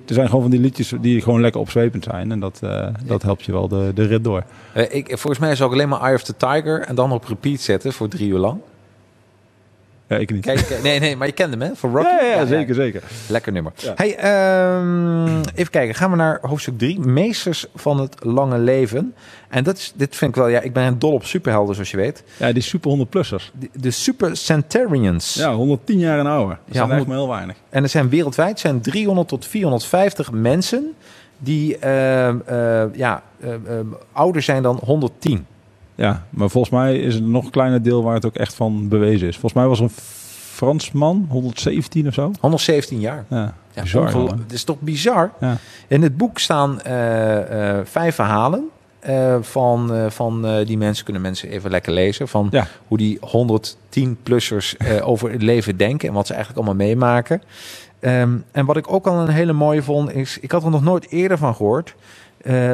[0.07, 2.33] er zijn gewoon van die liedjes die gewoon lekker opzwepend zijn.
[2.33, 2.61] En dat,
[3.05, 4.45] dat helpt je wel de, de rit door.
[4.91, 7.61] ik, volgens mij zou ik alleen maar Eye of the Tiger en dan op repeat
[7.61, 8.61] zetten voor drie uur lang.
[10.09, 10.45] Ja, ik niet.
[10.45, 11.77] Kijk, nee, nee, maar je kende hem, hè?
[11.77, 12.09] Voor Rocky?
[12.09, 13.03] Ja, ja, zeker, zeker.
[13.29, 13.73] Lekker nummer.
[13.95, 14.09] Hey,
[14.79, 15.95] um, even kijken.
[15.95, 17.01] Gaan we naar hoofdstuk 3.
[17.01, 19.15] Meesters van het lange leven.
[19.49, 20.49] En dat is, dit vind ik wel...
[20.49, 22.25] Ja, ik ben dol op superhelden, zoals je weet.
[22.37, 23.53] Ja, die super 100-plussers.
[23.73, 25.35] De, super Centurions.
[25.35, 26.59] Ja, 110 jaar en ouder.
[26.65, 27.57] Dat ja, zijn echt maar heel weinig.
[27.69, 30.95] En er zijn wereldwijd zijn 300 tot 450 mensen...
[31.39, 33.51] die uh, uh, ja, uh,
[34.13, 35.47] ouder zijn dan 110.
[35.99, 38.89] Ja, maar volgens mij is het een nog kleiner deel waar het ook echt van
[38.89, 39.33] bewezen is.
[39.33, 39.91] Volgens mij was een
[40.53, 42.31] Fransman, 117 of zo.
[42.41, 43.25] 117 jaar.
[43.29, 44.07] Ja, bizar.
[44.39, 45.33] Het is toch bizar?
[45.41, 45.57] Ja.
[45.89, 48.69] In het boek staan uh, uh, vijf verhalen.
[49.41, 51.05] van, van die mensen.
[51.05, 52.29] Kunnen mensen even lekker lezen.
[52.29, 52.51] Van
[52.89, 56.09] hoe die 110-plussers over het leven denken.
[56.09, 57.43] En wat ze eigenlijk allemaal meemaken.
[58.01, 60.39] Ehm, en wat ik ook al een hele mooie vond, is...
[60.41, 61.95] Ik had er nog nooit eerder van gehoord.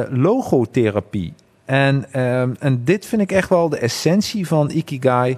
[0.09, 1.33] logotherapie.
[1.65, 5.37] En, ehm, en dit vind ik echt wel de essentie van Ikigai.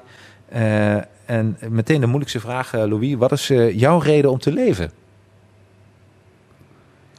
[0.53, 3.15] Uh, en meteen de moeilijkste vraag, uh, Louis.
[3.15, 4.91] Wat is uh, jouw reden om te leven?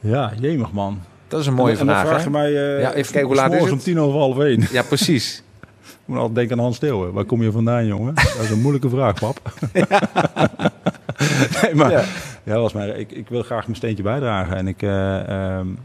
[0.01, 1.01] Ja, jemig man.
[1.27, 1.97] Dat is een mooie en, vraag.
[1.97, 3.71] En dan vraag je mij, ja, even kijken hoe laat is het?
[3.71, 4.67] om tien over half één.
[4.71, 5.43] Ja, precies.
[5.81, 7.13] ik moet altijd denken aan Hans Steeuwen.
[7.13, 8.13] Waar kom je vandaan, jongen?
[8.13, 9.53] Dat is een moeilijke vraag, pap.
[9.73, 9.87] Ja.
[11.61, 12.03] nee, maar ja.
[12.43, 14.55] ja, was mij, ik, ik wil graag mijn steentje bijdragen.
[14.55, 15.77] En ik, um,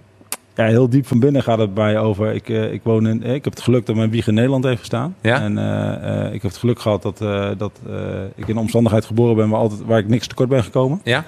[0.54, 2.34] ja, heel diep van binnen gaat het bij over.
[2.34, 4.78] Ik, uh, ik, woon in, ik heb het geluk dat mijn wieg in Nederland heeft
[4.78, 5.16] gestaan.
[5.20, 5.40] Ja?
[5.40, 7.18] En uh, uh, ik heb het geluk gehad dat,
[7.58, 7.80] dat
[8.34, 11.00] ik in een omstandigheid geboren ben waar, altijd, waar ik niks tekort ben gekomen.
[11.04, 11.24] Ja.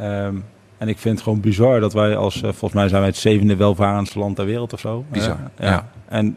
[0.00, 0.44] Um,
[0.78, 3.56] en ik vind het gewoon bizar dat wij als, volgens mij zijn wij het zevende
[3.56, 5.04] welvarendste land ter wereld of zo.
[5.10, 5.38] Bizar.
[5.58, 5.70] ja.
[5.70, 5.90] ja.
[6.08, 6.36] En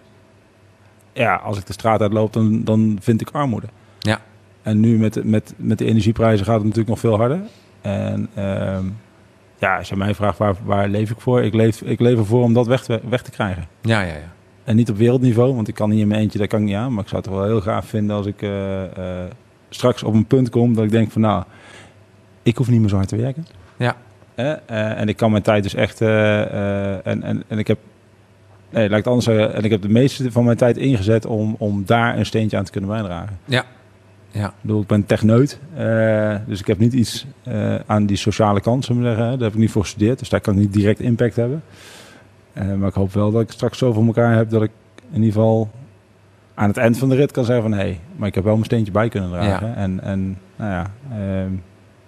[1.14, 3.68] ja, als ik de straat uitloop, dan, dan vind ik armoede.
[4.00, 4.22] Ja.
[4.62, 7.42] En nu met, met, met de energieprijzen gaat het natuurlijk nog veel harder.
[7.82, 8.98] En um,
[9.64, 12.44] ja, als je mij vraagt waar, waar leef ik voor, ik leef, ik leef ervoor
[12.44, 13.68] om dat weg te, weg te krijgen.
[13.82, 14.32] Ja, ja, ja.
[14.64, 16.76] En niet op wereldniveau, want ik kan niet in mijn eentje, daar kan ik niet
[16.76, 16.94] aan.
[16.94, 18.88] Maar ik zou het wel heel gaaf vinden als ik uh, uh,
[19.70, 21.44] straks op een punt kom dat ik denk van nou,
[22.44, 23.46] ik hoef niet meer zo hard te werken.
[23.78, 23.96] Ja.
[24.36, 27.78] Uh, en ik kan mijn tijd dus echt, en, en, en ik heb,
[28.70, 31.26] nee, laat ik het anders zeggen, en ik heb de meeste van mijn tijd ingezet
[31.26, 33.40] om, om daar een steentje aan te kunnen bijdragen.
[33.46, 33.66] Ja.
[34.34, 34.48] Ja.
[34.48, 38.62] Ik, bedoel, ik ben techneut, uh, dus ik heb niet iets uh, aan die sociale
[38.62, 39.32] kant, zullen we zeggen.
[39.32, 41.64] Daar heb ik niet voor gestudeerd, dus daar kan ik niet direct impact hebben.
[42.54, 44.72] Uh, maar ik hoop wel dat ik straks zo voor elkaar heb dat ik
[45.12, 45.70] in ieder geval
[46.54, 47.74] aan het eind van de rit kan zeggen van...
[47.74, 49.68] hé, hey, maar ik heb wel mijn steentje bij kunnen dragen.
[49.68, 49.76] Ja.
[49.76, 50.92] En, en nou ja,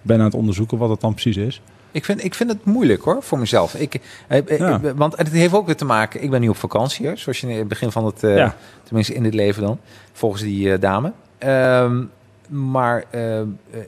[0.01, 1.61] ben aan het onderzoeken wat het dan precies is.
[1.91, 3.76] Ik vind, ik vind het moeilijk hoor, voor mezelf.
[3.76, 4.80] Ik, eh, ja.
[4.84, 7.41] ik, want het heeft ook weer te maken, ik ben nu op vakantie, hè, zoals
[7.41, 8.55] je in het begin van het, uh, ja.
[8.84, 9.80] tenminste in dit leven dan,
[10.13, 11.11] volgens die uh, dame.
[11.39, 12.11] Um,
[12.50, 13.41] maar uh,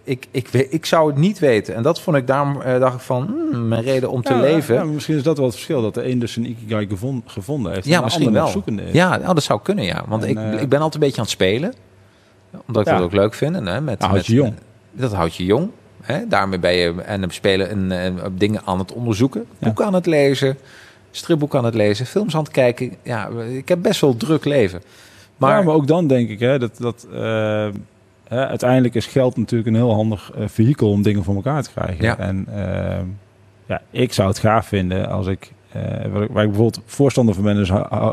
[0.03, 1.75] ik, ik, ik zou het niet weten.
[1.75, 4.39] En dat vond ik, daarom uh, dacht ik van, hmm, mijn reden om te ja,
[4.39, 4.75] leven.
[4.75, 7.73] Ja, misschien is dat wel het verschil, dat de een dus een Ikigai gevond, gevonden
[7.73, 7.85] heeft.
[7.85, 8.63] Ja, misschien wel.
[8.65, 8.91] Is.
[8.91, 10.03] Ja, nou, dat zou kunnen, ja.
[10.07, 11.73] Want en, ik, uh, ik ben altijd een beetje aan het spelen.
[12.67, 13.55] Omdat ik dat ook leuk vind.
[13.55, 14.53] En, hè, met, nou, houdt je jong.
[14.91, 15.69] Dat houdt je jong.
[16.01, 16.27] Hè?
[16.27, 19.45] Daarmee ben je en spelen en, en, dingen aan het onderzoeken.
[19.59, 20.57] Boeken aan het lezen.
[21.11, 22.05] Stripboeken aan het lezen.
[22.05, 22.95] Films aan het kijken.
[23.03, 24.81] Ja, ik heb best wel druk leven.
[25.37, 26.77] Maar, maar ook dan denk ik hè, dat...
[26.77, 27.07] dat
[28.31, 31.71] uh, uiteindelijk is geld natuurlijk een heel handig uh, vehikel om dingen voor elkaar te
[31.71, 32.05] krijgen.
[32.05, 32.17] Ja.
[32.17, 32.55] En uh,
[33.65, 35.53] ja, ik zou het gaaf vinden als ik,
[36.11, 37.69] waar ik, waar ik bijvoorbeeld voorstander van ben, is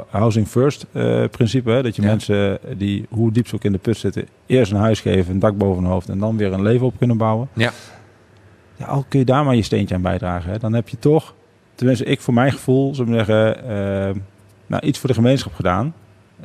[0.09, 0.87] housing first
[1.31, 1.71] principe.
[1.71, 1.83] Hè?
[1.83, 2.09] Dat je ja.
[2.09, 5.39] mensen die, hoe diep ze ook in de put zitten, eerst een huis geven, een
[5.39, 7.49] dak boven hun hoofd en dan weer een leven op kunnen bouwen.
[7.53, 7.73] Ja.
[8.77, 10.51] Ja, al kun je daar maar je steentje aan bijdragen.
[10.51, 10.59] Hè?
[10.59, 11.35] Dan heb je toch,
[11.75, 14.23] tenminste ik voor mijn gevoel, zullen we zeggen,
[14.67, 15.95] nou, iets voor de gemeenschap gedaan.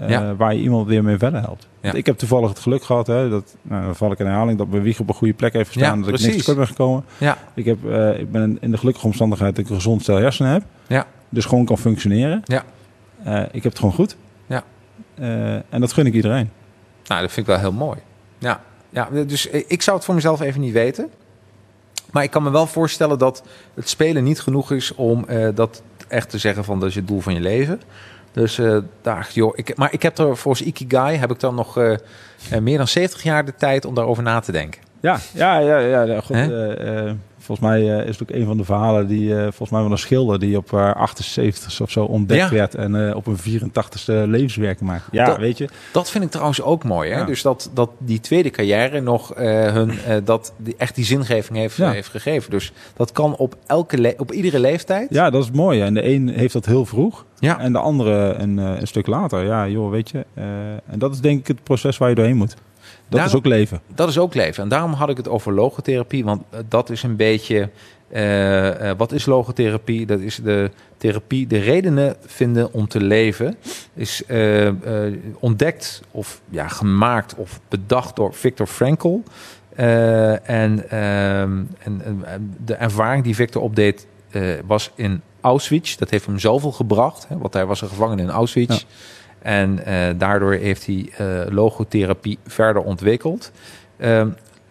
[0.01, 0.35] Uh, ja.
[0.35, 1.67] Waar je iemand weer mee verder helpt.
[1.81, 1.93] Ja.
[1.93, 4.67] Ik heb toevallig het geluk gehad, hè, dat, nou, dan val ik in herhaling, dat
[4.67, 5.97] mijn wieg op een goede plek heeft gestaan.
[5.97, 6.25] Ja, dat precies.
[6.25, 7.03] ik niks tekort ben gekomen.
[7.53, 10.51] Ik, heb, uh, ik ben in de gelukkige omstandigheid dat ik een gezond stel hersenen
[10.51, 10.63] heb.
[10.87, 11.07] Ja.
[11.29, 12.41] Dus gewoon kan functioneren.
[12.45, 12.63] Ja.
[13.27, 14.17] Uh, ik heb het gewoon goed.
[14.47, 14.63] Ja.
[15.69, 16.49] en dat gun ik iedereen.
[17.07, 17.99] Nou, dat vind ik wel heel mooi.
[18.37, 18.61] Ja.
[18.89, 21.09] ja, dus ik zou het voor mezelf even niet weten.
[22.11, 25.25] Maar ik kan me wel voorstellen dat het spelen niet genoeg is om
[25.55, 27.81] dat echt te zeggen van dat is het doel van je leven.
[28.39, 31.77] Dus uh, daar, joh, ik, maar ik heb er volgens Ikigai heb ik dan nog
[31.77, 31.95] uh,
[32.59, 34.81] meer dan 70 jaar de tijd om daarover na te denken.
[34.99, 36.21] Ja, ja, ja, ja.
[36.21, 37.11] God, uh,
[37.49, 40.39] volgens mij is het ook een van de verhalen die volgens mij van een schilder
[40.39, 42.49] die op 78 of zo ontdekt ja.
[42.49, 45.03] werd en op een 84ste levenswerk maakt.
[45.11, 45.69] Ja, dat, weet je.
[45.93, 47.11] Dat vind ik trouwens ook mooi.
[47.11, 47.19] Hè?
[47.19, 47.25] Ja.
[47.25, 49.91] Dus dat, dat die tweede carrière nog hun
[50.23, 51.91] dat die, echt die zingeving heeft, ja.
[51.91, 52.51] heeft gegeven.
[52.51, 55.07] Dus dat kan op elke op iedere leeftijd.
[55.09, 55.81] Ja, dat is mooi.
[55.81, 57.25] En de een heeft dat heel vroeg.
[57.39, 57.59] Ja.
[57.59, 59.45] En de andere een, een stuk later.
[59.45, 60.25] Ja, joh, weet je.
[60.37, 62.55] Uh, en dat is denk ik het proces waar je doorheen moet.
[63.09, 63.81] Dat daarom, is ook leven.
[63.95, 64.63] Dat is ook leven.
[64.63, 66.23] En daarom had ik het over logotherapie.
[66.23, 67.69] Want dat is een beetje...
[68.13, 70.05] Uh, uh, wat is logotherapie?
[70.05, 73.55] Dat is de therapie, de redenen vinden om te leven.
[73.93, 74.69] Is uh,
[75.39, 79.17] ontdekt of ja, gemaakt of bedacht door Viktor Frankl.
[79.75, 82.25] en, ehm, en
[82.65, 84.07] de ervaring die Viktor opdeed
[84.65, 85.95] was in Auschwitz.
[85.95, 88.79] Dat heeft hem zoveel gebracht, hè, want hij was een gevangene in Auschwitz.
[88.79, 88.87] Ja.
[89.41, 93.51] En uh, daardoor heeft hij uh, logotherapie verder ontwikkeld.
[93.97, 94.21] Uh,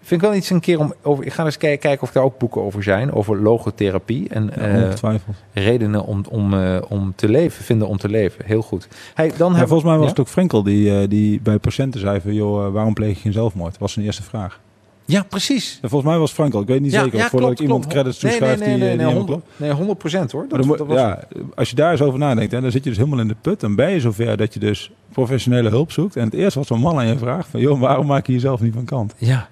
[0.00, 1.24] vind ik wel iets een keer om over.
[1.24, 3.12] Ik ga eens kijken, of daar ook boeken over zijn.
[3.12, 4.28] Over logotherapie.
[4.28, 5.18] En ja,
[5.52, 6.54] redenen om, om,
[6.88, 8.44] om te leven, vinden om te leven.
[8.44, 8.88] Heel goed.
[9.14, 10.10] Hey, dan ja, volgens mij was ja?
[10.10, 13.78] het ook Frenkel die, die bij patiënten zei van joh, waarom pleeg je geen zelfmoord?
[13.78, 14.60] was zijn eerste vraag.
[15.08, 15.78] Ja, precies.
[15.82, 16.60] En volgens mij was Frank al.
[16.60, 17.18] Ik weet niet zeker.
[17.18, 19.98] Ja, voordat ik iemand credits toeschrijf nee, nee, nee, die, nee, die 100, nee, 100
[19.98, 20.46] procent hoor.
[20.48, 22.98] Dat, dat, was ja, als je daar eens over nadenkt, hè, dan zit je dus
[22.98, 23.60] helemaal in de put.
[23.60, 26.16] Dan ben je zover dat je dus professionele hulp zoekt.
[26.16, 28.60] En het eerste wat zo'n man aan je vraagt, van joh, waarom maak je jezelf
[28.60, 29.14] niet van kant?
[29.16, 29.48] Ja,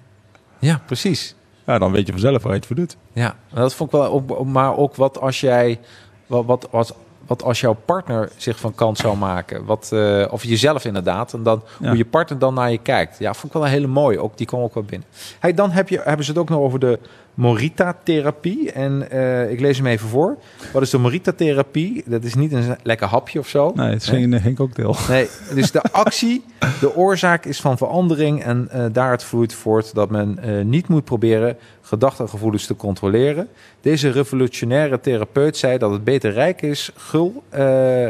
[0.59, 1.35] ja precies.
[1.65, 2.97] Ja, dan weet je vanzelf waar je het voor doet.
[3.13, 5.79] Ja, dat vond ik wel ook, maar ook wat als jij,
[6.27, 6.95] wat, wat, wat
[7.27, 11.43] wat als jouw partner zich van kant zou maken, wat, uh, of jezelf inderdaad, en
[11.43, 11.87] dan ja.
[11.87, 13.19] hoe je partner dan naar je kijkt.
[13.19, 14.19] Ja, vond ik wel een hele mooie.
[14.19, 15.07] Ook die kwam ook wel binnen.
[15.39, 16.99] Hey, dan heb je, hebben ze het ook nog over de
[17.37, 18.71] Morita-therapie.
[18.71, 20.37] En uh, ik lees hem even voor.
[20.73, 22.03] Wat is de Morita-therapie?
[22.05, 23.71] Dat is niet een lekker hapje of zo.
[23.75, 24.95] Nee, het is geen, geen cocktail.
[25.09, 26.43] Nee, dus de actie,
[26.79, 28.43] de oorzaak is van verandering.
[28.43, 32.75] En uh, daaruit vloeit voort dat men uh, niet moet proberen gedachten en gevoelens te
[32.75, 33.47] controleren.
[33.81, 37.43] Deze revolutionaire therapeut zei dat het beter rijk is, gul,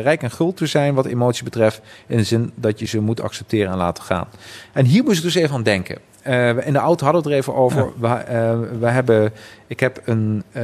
[0.01, 1.82] rijk en gul te zijn wat emotie betreft.
[2.07, 4.28] In de zin dat je ze moet accepteren en laten gaan.
[4.73, 5.97] En hier moest ik dus even aan denken.
[6.28, 7.91] Uh, in de auto hadden we het er even over.
[8.01, 8.24] Ja.
[8.26, 9.34] We, uh, we, hebben,
[9.68, 10.63] ik heb een, uh,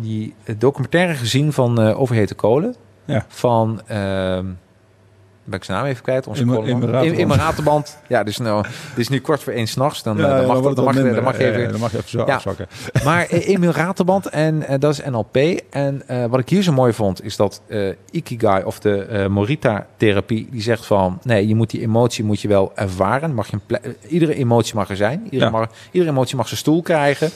[0.00, 2.74] die documentaire gezien van Overhete Kolen.
[3.04, 3.24] Ja.
[3.28, 4.46] Van ehm,
[5.44, 6.26] ben ik zijn naam even kwijt.
[6.26, 7.98] Onze mijn ratenband.
[8.08, 10.02] Ja, dus nou, het is nu kwart voor één s'nachts.
[10.02, 11.96] Dan, ja, dan, mag, dan, dan, mag, dan, mag je even, ja, dan mag je
[11.96, 12.66] even zo afzakken.
[13.04, 15.36] Maar in mijn ratenband, en uh, dat is NLP.
[15.70, 20.48] En uh, wat ik hier zo mooi vond, is dat uh, Ikigai of de Morita-therapie,
[20.50, 23.34] die zegt van, nee, je moet die emotie moet je wel ervaren.
[23.34, 25.26] Mag je een iedere emotie mag er zijn.
[25.30, 27.30] Iedere, mag, iedere emotie mag zijn stoel krijgen.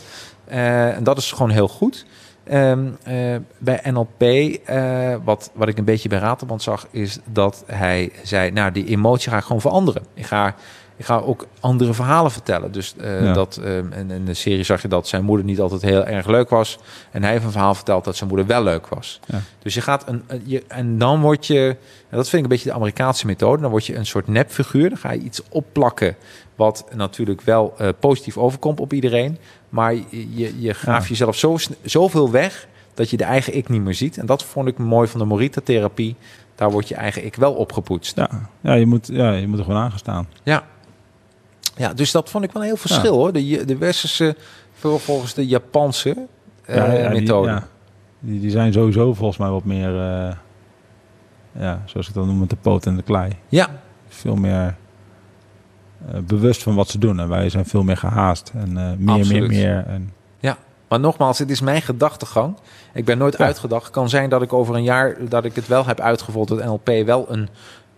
[0.46, 2.06] en dat is gewoon heel goed.
[2.52, 7.64] Um, uh, bij NLP, uh, wat, wat ik een beetje bij Raterband zag, is dat
[7.66, 10.02] hij zei: Nou, die emotie ga ik gewoon veranderen.
[10.14, 10.54] Ik ga,
[10.96, 12.72] ik ga ook andere verhalen vertellen.
[12.72, 13.32] Dus uh, ja.
[13.32, 16.26] dat, um, en in de serie zag je dat zijn moeder niet altijd heel erg
[16.26, 16.78] leuk was.
[17.10, 19.20] En hij heeft een verhaal verteld dat zijn moeder wel leuk was.
[19.26, 19.40] Ja.
[19.58, 21.76] Dus je gaat een, je, en dan word je,
[22.08, 24.88] en dat vind ik een beetje de Amerikaanse methode, dan word je een soort nepfiguur.
[24.88, 26.16] Dan ga je iets opplakken
[26.58, 29.38] wat natuurlijk wel uh, positief overkomt op iedereen.
[29.68, 31.08] Maar je, je graaft ja.
[31.08, 34.18] jezelf zo, zoveel weg dat je de eigen ik niet meer ziet.
[34.18, 36.16] En dat vond ik mooi van de Morita-therapie.
[36.54, 38.16] Daar wordt je eigen ik wel opgepoetst.
[38.16, 40.28] Ja, ja, je, moet, ja je moet er gewoon aangestaan.
[40.42, 40.64] Ja.
[41.76, 43.18] ja, dus dat vond ik wel een heel verschil ja.
[43.18, 43.32] hoor.
[43.32, 44.36] De, de westerse
[44.72, 46.26] volgens de Japanse
[46.66, 47.62] uh, ja, methode.
[48.20, 50.32] Die, die, die, zijn sowieso volgens mij wat meer, uh,
[51.52, 53.32] ja, zoals ik dat noem, met de poot en de klei.
[53.48, 53.80] Ja.
[54.08, 54.76] Veel meer
[56.26, 57.20] bewust van wat ze doen.
[57.20, 59.48] En wij zijn veel meer gehaast en uh, meer, Absoluut.
[59.48, 59.84] meer, meer.
[59.86, 60.12] En...
[60.38, 60.56] Ja,
[60.88, 62.56] maar nogmaals, het is mijn gedachtegang.
[62.94, 63.44] Ik ben nooit ja.
[63.44, 63.90] uitgedacht.
[63.90, 66.90] kan zijn dat ik over een jaar dat ik het wel heb uitgevoerd dat NLP
[67.04, 67.48] wel een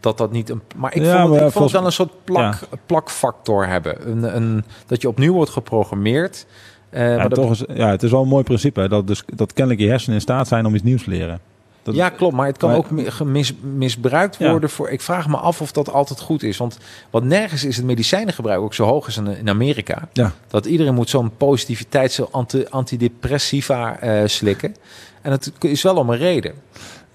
[0.01, 0.63] dat dat niet een.
[0.77, 2.77] Maar ik ja, vond, het, ik vond het wel een soort plak, ja.
[2.87, 4.11] plakfactor hebben.
[4.11, 6.47] Een, een, dat je opnieuw wordt geprogrammeerd.
[6.91, 8.81] Uh, ja, toch is, ja, het is wel een mooi principe.
[8.81, 11.41] Hè, dat, dus, dat kennelijk je hersenen in staat zijn om iets nieuws te leren.
[11.83, 12.35] Dat ja, klopt.
[12.35, 14.61] Maar het kan maar, ook mis, misbruikt worden.
[14.61, 14.69] Ja.
[14.69, 16.57] Voor, ik vraag me af of dat altijd goed is.
[16.57, 16.79] Want
[17.11, 20.09] wat nergens is het medicijnengebruik ook zo hoog is in, Amerika.
[20.13, 20.33] Ja.
[20.49, 24.77] Dat iedereen moet zo'n positiviteit, zo anti, antidepressiva uh, slikken.
[25.23, 26.55] En het is wel om een reden.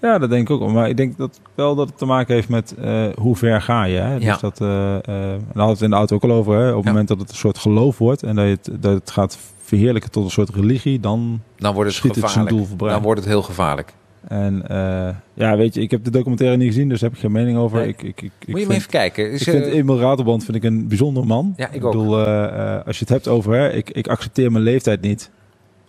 [0.00, 0.70] Ja, dat denk ik ook.
[0.70, 3.84] Maar ik denk dat wel dat het te maken heeft met uh, hoe ver ga
[3.84, 3.98] je.
[3.98, 4.14] Hè?
[4.14, 4.38] Dus ja.
[4.40, 6.58] dat, uh, uh, daar hadden het in de auto ook al over.
[6.58, 6.70] Hè?
[6.70, 6.90] Op het ja.
[6.90, 10.10] moment dat het een soort geloof wordt en dat, je het, dat het gaat verheerlijken
[10.10, 12.50] tot een soort religie, dan, dan wordt het gevaarlijk.
[12.50, 13.92] Het doel dan wordt het heel gevaarlijk.
[14.28, 17.32] En uh, ja, weet je, ik heb de documentaire niet gezien, dus heb ik geen
[17.32, 17.78] mening over.
[17.78, 17.88] Nee.
[17.88, 19.30] Ik, ik, ik, Moet je even kijken.
[19.30, 21.54] Is, ik vind Emil Ratelband vind ik een bijzonder man.
[21.56, 21.92] Ja, ik, ik ook.
[21.92, 25.30] bedoel, uh, als je het hebt over, hè, ik, ik accepteer mijn leeftijd niet,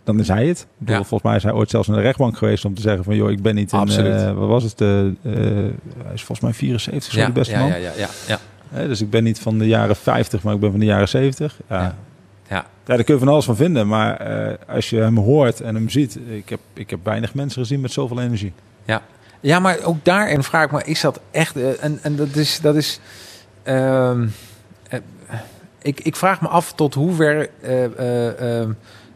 [0.03, 0.59] dan is hij het.
[0.59, 1.03] Ik bedoel, ja.
[1.03, 3.31] Volgens mij is hij ooit zelfs naar de rechtbank geweest om te zeggen van, joh,
[3.31, 5.15] ik ben niet in, uh, wat was het, hij
[6.13, 7.69] is volgens mij 74, zo ja, de beste ja, man.
[7.69, 8.87] Ja, ja, ja, ja.
[8.87, 11.59] Dus ik ben niet van de jaren 50, maar ik ben van de jaren 70.
[11.69, 11.95] Ja.
[12.87, 12.95] Ja.
[12.95, 13.87] Daar kun je van alles van vinden.
[13.87, 17.61] Maar uh, als je hem hoort en hem ziet, ik heb, ik heb weinig mensen
[17.61, 18.53] gezien met zoveel energie.
[18.85, 19.01] Ja,
[19.39, 21.57] ja maar ook daarin vraag ik me, is dat echt...
[21.57, 22.59] Uh, en, en dat is...
[22.61, 22.99] Dat is
[23.63, 24.99] uh, uh,
[25.81, 27.49] ik, ik vraag me af tot hoever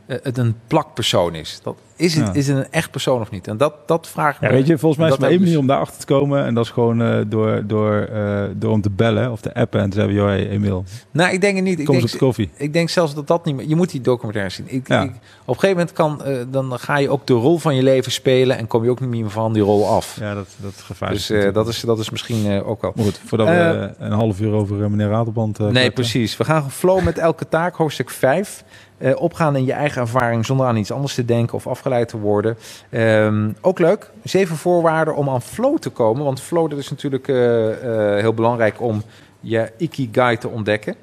[0.05, 1.59] het een plakpersoon is.
[1.63, 2.33] Dat, is, het, ja.
[2.33, 3.47] is het een echt persoon of niet?
[3.47, 4.53] En dat, dat vraag ja, me.
[4.53, 5.61] Weet je, volgens mij is het maar één manier dus...
[5.61, 6.45] om daarachter te komen.
[6.45, 9.81] En dat is gewoon uh, door, door, uh, door om te bellen of te appen
[9.81, 10.13] en te zeggen...
[10.13, 11.75] joh, hey, Emiel, nou, ik denk het niet.
[11.75, 12.49] Kom ik denk, eens op de koffie.
[12.55, 13.67] Ik denk zelfs dat dat niet meer...
[13.67, 14.65] Je moet die documentaire zien.
[14.67, 15.01] Ik, ja.
[15.01, 15.15] ik, op
[15.47, 16.21] een gegeven moment kan...
[16.27, 18.57] Uh, dan ga je ook de rol van je leven spelen...
[18.57, 20.17] en kom je ook niet meer van die rol af.
[20.19, 21.27] Ja, dat, dat is gevaarlijk.
[21.27, 22.91] Dus dat, is, dat is misschien ook wel...
[22.95, 25.59] Maar goed, voordat we een half uur over meneer Ratelband...
[25.59, 25.93] nee, praten.
[25.93, 26.37] precies.
[26.37, 28.63] We gaan flow met elke taak, hoofdstuk 5...
[29.01, 32.17] Uh, opgaan in je eigen ervaring zonder aan iets anders te denken of afgeleid te
[32.17, 32.57] worden.
[32.91, 34.11] Um, ook leuk.
[34.23, 36.23] Zeven voorwaarden om aan flow te komen.
[36.23, 37.75] Want flow dat is natuurlijk uh, uh,
[38.19, 39.03] heel belangrijk om
[39.39, 40.95] je ikigai te ontdekken.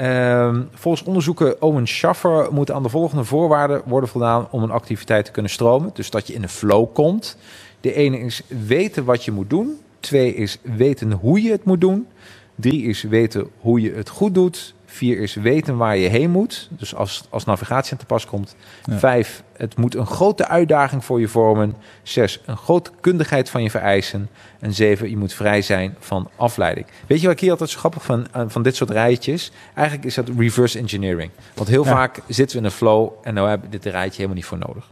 [0.00, 5.24] Um, volgens onderzoeken Owen Schaffer moet aan de volgende voorwaarden worden voldaan om een activiteit
[5.24, 5.90] te kunnen stromen.
[5.94, 7.36] Dus dat je in de flow komt.
[7.80, 9.78] De ene is weten wat je moet doen.
[10.00, 12.06] Twee is weten hoe je het moet doen.
[12.54, 14.74] Drie is weten hoe je het goed doet.
[14.92, 16.68] Vier is weten waar je heen moet.
[16.70, 18.56] Dus als, als navigatie aan te pas komt.
[18.84, 18.98] Ja.
[18.98, 21.74] Vijf, het moet een grote uitdaging voor je vormen.
[22.02, 24.28] Zes, een grote kundigheid van je vereisen.
[24.60, 26.86] En zeven, je moet vrij zijn van afleiding.
[27.06, 29.52] Weet je wat ik hier altijd zo grappig van, eh, van dit soort rijtjes?
[29.74, 31.30] Eigenlijk is dat reverse engineering.
[31.54, 31.90] Want heel Ja.
[31.90, 34.58] vaak zitten we in een flow en nou hebben we dit rijtje helemaal niet voor
[34.58, 34.90] nodig.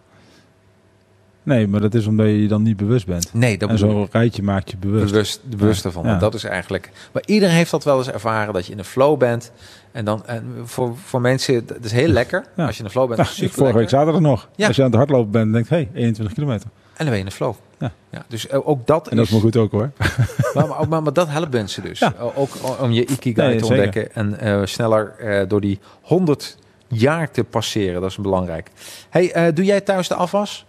[1.43, 3.35] Nee, maar dat is omdat je je dan niet bewust bent.
[3.35, 5.11] Nee, dat en zo'n rijtje maakt je bewust.
[5.13, 6.05] bewust, bewust ervan.
[6.07, 6.19] Ja.
[6.19, 6.91] Dat is eigenlijk.
[7.13, 9.53] Maar iedereen heeft dat wel eens ervaren dat je in een flow bent.
[9.93, 12.45] En dan en voor, voor mensen, dat is heel lekker.
[12.57, 12.67] Ja.
[12.67, 14.49] Als je in een flow bent, Ja, het super vorige week zaterdag nog.
[14.57, 14.67] Ja.
[14.67, 16.69] Als je aan het hardlopen bent, denk je, hey, 21 kilometer.
[16.73, 17.55] En dan ben je in de flow.
[18.11, 18.25] Ja.
[18.29, 19.91] dus eh, ook dat En dat is maar goed ook hoor.
[20.55, 21.99] Maar, maar, maar, maar dat helpt mensen dus.
[21.99, 22.15] Ja.
[22.35, 23.85] Ook om je ikigai Nee, te zeker.
[23.85, 26.57] ontdekken en eh, sneller eh, door die 100
[26.89, 28.01] jaar te passeren.
[28.01, 28.71] Dat is belangrijk.
[29.11, 30.67] Hey, doe jij thuis de afwas?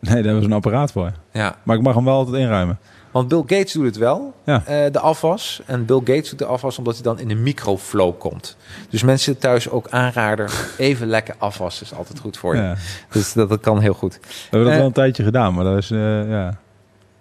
[0.00, 1.12] Nee, daar hebben ze een apparaat voor.
[1.32, 2.78] Ja, Maar ik mag hem wel altijd inruimen.
[3.14, 4.62] Want Bill Gates doet het wel, Ja.
[4.66, 5.62] eh, de afwas.
[5.66, 8.56] En Bill Gates doet de afwas omdat hij dan in de microflow komt.
[8.90, 12.62] Dus mensen thuis ook aanrader, even lekker afwassen is altijd goed voor je.
[12.62, 12.74] Ja.
[13.10, 14.18] Dus dat, dat kan heel goed.
[14.22, 14.76] We hebben dat Eh.
[14.78, 16.48] wel een tijdje gedaan, maar dat is, eh, ja...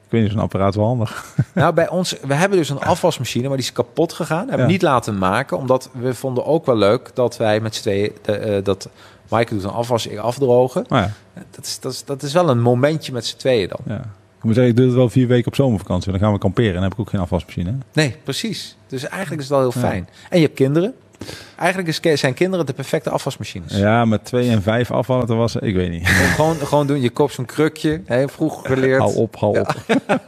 [0.05, 1.35] Ik weet niet, zo'n apparaat wel handig.
[1.53, 4.37] Nou, bij ons, we hebben dus een afwasmachine, maar die is kapot gegaan.
[4.37, 4.67] Hebben we Ja.
[4.67, 8.63] niet laten maken, omdat we vonden ook wel leuk dat wij met z'n tweeën, eh,
[8.63, 8.89] dat
[9.29, 10.85] Maaike doet een afwas, ik afdrogen.
[10.89, 11.01] Maar
[11.35, 13.79] ja, Dat is, dat, is, dat is wel een momentje met z'n tweeën dan.
[13.95, 14.01] ja.
[14.43, 16.11] Ik moet zeggen, ik doe het wel vier weken op zomervakantie.
[16.11, 17.73] Dan gaan we kamperen en dan heb ik ook geen afwasmachine.
[17.93, 18.75] Nee, precies.
[18.87, 19.87] Dus eigenlijk is het wel heel Ja.
[19.87, 20.09] fijn.
[20.29, 20.93] En je hebt kinderen.
[21.55, 23.77] Eigenlijk is, zijn kinderen de perfecte afwasmachines.
[23.77, 26.07] Ja, met twee en vijf afvallen te wassen, ik weet niet.
[26.07, 28.99] Gewoon, gewoon doen, je koopt zo'n krukje, hè, vroeger geleerd.
[28.99, 29.75] Hou op, hou op.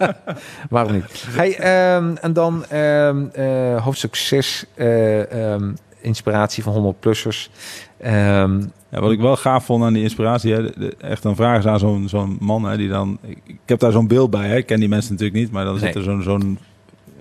[0.70, 1.26] Waarom niet?
[1.28, 7.50] Hey, ehm, en dan ehm, eh, hoofdstuk 6, eh, ehm, inspiratie van 100-plussers.
[7.98, 11.36] Ehm, Ja, wat ik wel gaaf vond aan die inspiratie, hè, de- de- echt dan
[11.36, 13.18] vragen ze aan zo'n zo'n man hè, die dan.
[13.22, 14.56] Ik, ik heb daar zo'n beeld bij, hè.
[14.56, 15.84] ik ken die mensen natuurlijk niet, maar dan Nee.
[15.84, 16.60] zit er zo'n zo'n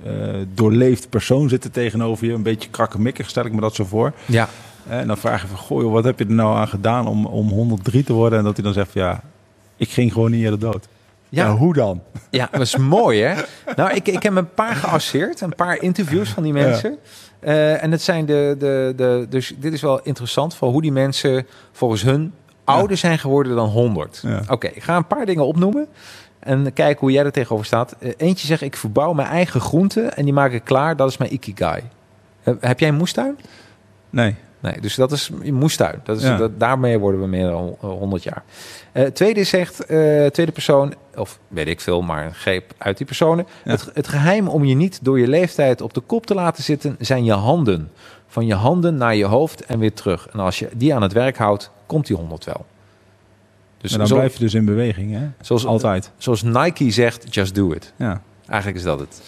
[0.05, 0.13] eh,
[0.55, 4.13] doorleefd persoon zitten tegenover je, een beetje krakkemikkig, stel ik me dat zo voor.
[4.27, 4.49] ja,
[4.89, 7.27] En dan vraag je van, goh, joh, wat heb je er nou aan gedaan om,
[7.27, 8.39] om 103 te worden?
[8.39, 9.21] En dat hij dan zegt, van, ja,
[9.77, 10.89] ik ging gewoon niet eerder dood.
[11.29, 11.57] Ja.
[11.57, 12.03] hoe dan?
[12.31, 13.43] Ja, dat is mooi hè.
[13.77, 16.97] Nou, ik, ik heb een paar geasseerd, een paar interviews van die mensen.
[17.45, 20.93] Eh, en het zijn de, de, de, dus dit is wel interessant voor hoe die
[20.93, 22.33] mensen volgens hun
[22.65, 24.21] ouder zijn geworden dan 100.
[24.23, 24.41] Ja.
[24.49, 25.87] Oké, ik ga een paar dingen opnoemen
[26.39, 27.97] en kijken hoe jij er tegenover staat.
[27.99, 30.97] Eh, eentje zegt, ik verbouw mijn eigen groenten en die maak ik klaar.
[30.97, 31.83] Dat is mijn ikigai.
[32.43, 33.39] Heb, heb jij een moestuin?
[34.11, 34.35] Nee.
[34.61, 36.01] Nee, dus dat is moestuin.
[36.05, 36.37] Dat is, Ja.
[36.37, 38.43] dat, daarmee worden we meer dan eh, 100 jaar.
[38.93, 39.77] Eh, tweede zegt,
[40.33, 43.47] tweede persoon, of weet ik veel, maar een greep uit die personen.
[43.65, 43.71] Ja.
[43.71, 46.97] Het, het geheim om je niet door je leeftijd op de kop te laten zitten,
[46.99, 47.91] zijn je handen.
[48.27, 50.29] Van je handen naar je hoofd en weer terug.
[50.29, 52.67] En als je die aan het werk houdt, komt die 100 wel.
[53.79, 55.29] Dus en dan blijf je dus in beweging, hè?
[55.41, 56.11] zoals, Altijd.
[56.17, 57.93] zoals Nike zegt, just do it.
[57.97, 58.23] Ja.
[58.47, 59.23] Eigenlijk is dat het.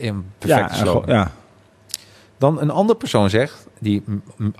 [0.00, 1.02] Ja, perfecte slogan.
[1.02, 1.32] gewoon- ja.
[2.38, 4.02] Dan een andere persoon zegt, die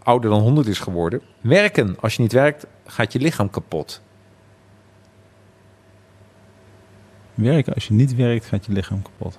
[0.02, 1.96] ouder dan 100 is geworden: werken.
[2.00, 4.00] Als je niet werkt, gaat je lichaam kapot.
[7.46, 9.38] Werken, als je niet werkt, gaat je lichaam kapot.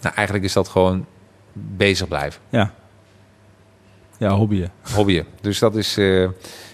[0.00, 1.06] Nou, eigenlijk is dat gewoon
[1.52, 2.40] bezig blijven.
[2.48, 2.74] Ja.
[4.18, 4.70] Ja, hobbyen.
[4.94, 5.26] Hobbyen.
[5.40, 5.96] Dus dat is.
[5.96, 6.28] eh,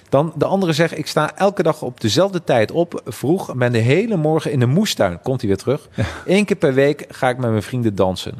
[0.08, 3.72] Dan de andere zegt: ik sta elke dag op dezelfde tijd op, vroeg, en ben
[3.72, 5.20] de hele morgen in de moestuin.
[5.22, 5.88] Komt hij weer terug?
[6.26, 8.34] Eén keer per week ga ik met mijn vrienden dansen.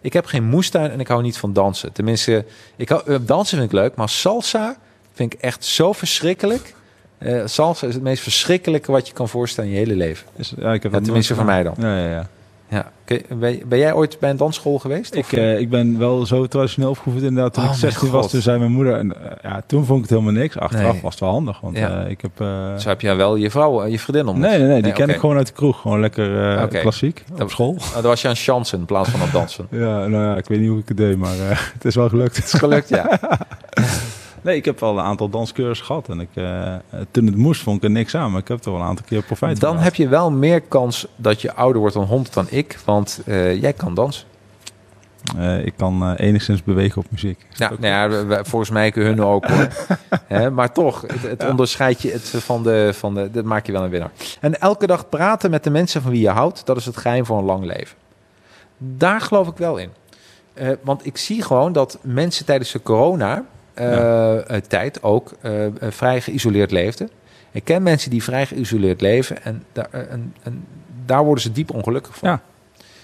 [0.00, 1.92] Ik heb geen moestuin en ik hou niet van dansen.
[1.92, 2.44] Tenminste,
[2.76, 4.76] ik hou, eh, dansen vind ik leuk, maar salsa
[5.12, 6.74] vind ik echt zo verschrikkelijk.
[7.18, 10.26] Eh, salsa is het meest verschrikkelijke wat je kan voorstellen in je hele leven.
[10.36, 11.74] Dus, ja, ik heb Ja, dat tenminste voor mij dan.
[11.78, 12.26] Ja, ja, ja.
[12.68, 12.90] Ja.
[13.38, 15.14] Ben, ben jij ooit bij een dansschool geweest?
[15.14, 17.54] Ik, eh, ik ben wel zo traditioneel opgevoed inderdaad.
[17.54, 18.94] Toen Oh, ik mijn 16 was, toen zei mijn moeder...
[18.98, 20.58] En, eh, ja, toen vond ik het helemaal niks.
[20.58, 21.02] Achteraf Nee.
[21.02, 21.60] was het wel handig.
[21.60, 22.04] Want Ja.
[22.04, 22.32] ik heb...
[22.80, 24.38] Zo heb je wel je vrouw, eh, je vriendin om.
[24.38, 24.82] nee, nee, nee.
[24.82, 25.80] Die ken ik gewoon uit de kroeg.
[25.80, 27.24] Gewoon lekker klassiek.
[27.30, 27.70] Dat- Op school.
[27.78, 29.66] Oh, dan was je aan chansen in plaats van het dansen.
[29.84, 31.34] Ja, nou ja, ik weet niet hoe ik het deed, maar
[31.76, 32.36] het is wel gelukt.
[32.36, 33.08] Het is gelukt, ja.
[34.46, 36.08] Nee, ik heb wel een aantal danscursussen gehad.
[36.08, 36.74] En ik, eh,
[37.10, 38.30] toen het moest, vond ik er niks aan.
[38.30, 40.60] Maar ik heb er wel een aantal keer profijt van Dan heb je wel meer
[40.60, 42.78] kans dat je ouder wordt dan 100 dan ik.
[42.84, 44.26] Want eh, jij kan dansen.
[45.38, 47.46] Eh, ik kan enigszins bewegen op muziek.
[47.52, 49.68] Ja, nou ja, we- volgens mij kunnen hun ook hoor.
[50.26, 53.30] Hè, maar toch, het, het onderscheidt je het van de, van de...
[53.30, 54.10] Dat maak je wel een winnaar.
[54.40, 56.66] En elke dag praten met de mensen van wie je houdt.
[56.66, 57.96] Dat is het geheim voor een lang leven.
[58.78, 59.90] Daar geloof ik wel in.
[60.82, 63.54] Want ik zie gewoon dat mensen tijdens de corona-tijd
[65.00, 67.10] ook eh, eh, vrij geïsoleerd leefden.
[67.52, 70.64] Ik ken mensen die vrij geïsoleerd leven en daar, eh, en, en
[71.04, 72.28] daar worden ze diep ongelukkig van.
[72.28, 72.40] Ja.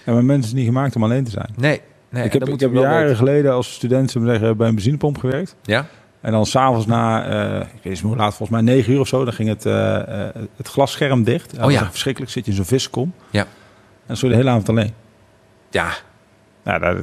[0.05, 1.49] Ja, maar mensen is niet gemaakt om alleen te zijn.
[1.55, 2.23] Nee, nee.
[2.23, 3.15] ik en heb, ik heb jaren weten.
[3.15, 5.55] geleden als student zeggen, bij een benzinepomp gewerkt.
[5.61, 5.85] Ja?
[6.23, 9.07] En dan s'avonds na, eh, ik weet niet hoe laat, volgens mij negen uur of
[9.07, 11.57] zo, dan ging het, eh, eh, het glasscherm dicht.
[11.61, 11.89] Oh ja.
[11.89, 13.13] Verschrikkelijk, zit je in zo'n viskom.
[13.29, 13.45] Ja.
[14.05, 14.93] En je de hele avond alleen.
[15.69, 15.93] Ja.
[16.65, 16.95] Ja, daar,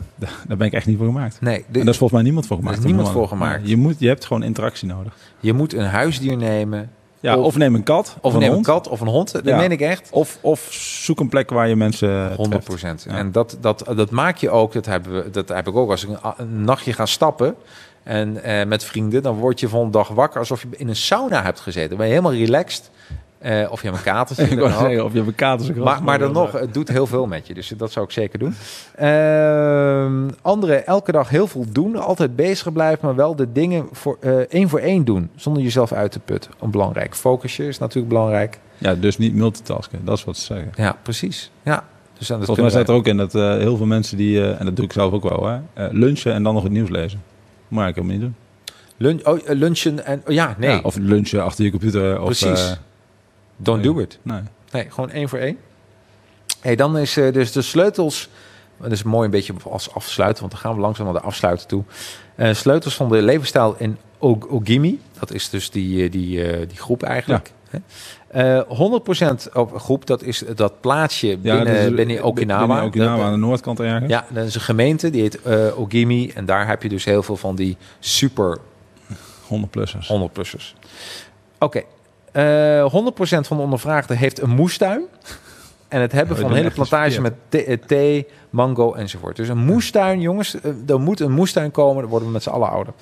[0.47, 1.41] daar ben ik echt niet voor gemaakt.
[1.41, 2.77] Nee, en daar is volgens mij niemand voor gemaakt.
[2.77, 3.69] Er is niemand voor gemaakt.
[3.69, 5.17] je, moet, je hebt gewoon interactie nodig.
[5.41, 6.91] Je moet een huisdier nemen.
[7.21, 8.17] Ja, of, neem een kat.
[8.21, 8.67] Of, een neem hond.
[8.67, 9.33] een kat of een hond.
[9.33, 9.57] Dat Ja.
[9.57, 10.09] meen ik echt.
[10.13, 10.69] Of, of
[11.03, 13.05] zoek een plek waar je mensen 100 treft.
[13.09, 13.17] Ja.
[13.17, 14.73] En dat, dat, dat maak je ook.
[14.73, 17.55] Dat, hebben we, dat heb ik ook als ik een, een nachtje ga stappen.
[18.03, 20.97] En eh, met vrienden, dan word je van een dag wakker alsof je in een
[20.97, 21.89] sauna hebt gezeten.
[21.89, 22.91] Dan ben je helemaal relaxed.
[23.41, 24.45] Eh, of je hebt een katertje.
[24.45, 24.81] Ik wou dan ook.
[24.87, 27.55] zeggen, of je hebt een Maar, maar dan nog, het doet heel veel met je.
[27.55, 28.55] Dus dat zou ik zeker doen.
[28.95, 31.97] Ehm anderen elke dag heel veel doen.
[31.97, 35.31] Altijd bezig blijven, maar wel de dingen voor, eh, één voor één doen.
[35.37, 36.51] Zonder jezelf uit te putten.
[36.61, 37.15] Een belangrijk.
[37.15, 38.59] Focusje is natuurlijk belangrijk.
[38.79, 40.01] Ja, dus niet multitasken.
[40.05, 40.71] Dat is wat ze zeggen.
[40.77, 41.51] Ja, precies.
[41.63, 41.85] Ja.
[42.19, 44.65] Dus dat Volgens mij staat er ook in dat eh, heel veel mensen die, en
[44.65, 47.23] dat doe ik zelf ook wel, hè, lunchen en dan nog het nieuws lezen.
[47.69, 48.35] Maar ik helemaal niet doen.
[48.97, 50.23] wij- Lun- oh, lunchen en...
[50.27, 50.71] oh ja, nee.
[50.71, 52.19] Ja, of lunchen achter je computer.
[52.21, 52.71] Of, Precies.
[52.71, 52.77] eh,
[53.63, 54.19] Don't do it.
[54.23, 54.41] nee.
[54.73, 55.59] Nee, gewoon één voor één.
[56.61, 58.29] Hey, dan is eh, dus de sleutels...
[58.81, 61.67] Dat is mooi een beetje als afsluiten, want dan gaan we langzaam naar de afsluiten
[61.69, 61.83] toe.
[62.35, 65.01] Eh, sleutels van de levensstijl in Og- Ogimi.
[65.19, 67.53] Dat is dus die, eh, die, die groep eigenlijk.
[68.29, 72.67] Eh 100% op groep, dat is dat plaatsje binnen, is, binnen Okinawa.
[72.67, 74.11] binnen Okinawa Dat- aan de noordkant ergens.
[74.11, 75.47] ja, dat is een gemeente, die heet
[75.77, 76.31] Ogimi.
[76.31, 78.59] En daar heb je dus heel veel van die super
[79.49, 80.09] 100-plussers.
[80.09, 80.75] 100-plussers.
[81.59, 81.83] Oké.
[82.33, 85.03] Eh 100% van de ondervraagden heeft een moestuin.
[85.89, 89.37] En het hebben Ja, van een hele plantage met thee, eh, thee, mango enzovoort.
[89.37, 90.61] Dus een moestuin, jongens.
[90.61, 92.01] eh, Er moet een moestuin komen.
[92.01, 92.93] Dan worden we met z'n allen ouder.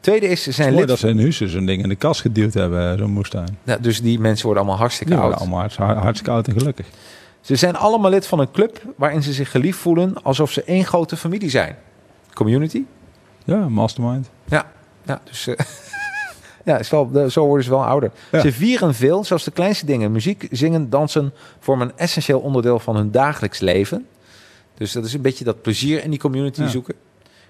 [0.00, 0.88] Tweede is, ze zijn Mooi lid...
[0.88, 3.58] dat ze in Hussen zo'n ding in de kast geduwd hebben, zo'n moestuin.
[3.62, 5.30] Ja, dus die mensen worden allemaal hartstikke Die oud.
[5.30, 6.86] worden allemaal hartstikke, hartstikke oud en gelukkig.
[7.40, 10.84] Ze zijn allemaal lid van een club waarin ze zich geliefd voelen alsof ze één
[10.84, 11.76] grote familie zijn.
[12.32, 12.82] Community?
[13.44, 14.30] Ja, mastermind.
[14.44, 14.64] Ja,
[15.04, 15.54] ja dus eh,
[16.64, 18.10] ja, is wel, zo worden ze wel ouder.
[18.32, 18.40] Ja.
[18.40, 20.12] Ze vieren veel, zelfs de kleinste dingen.
[20.12, 24.06] Muziek, zingen, dansen vormen een essentieel onderdeel van hun dagelijks leven.
[24.74, 26.68] Dus dat is een beetje dat plezier in die community Ja.
[26.68, 26.94] zoeken.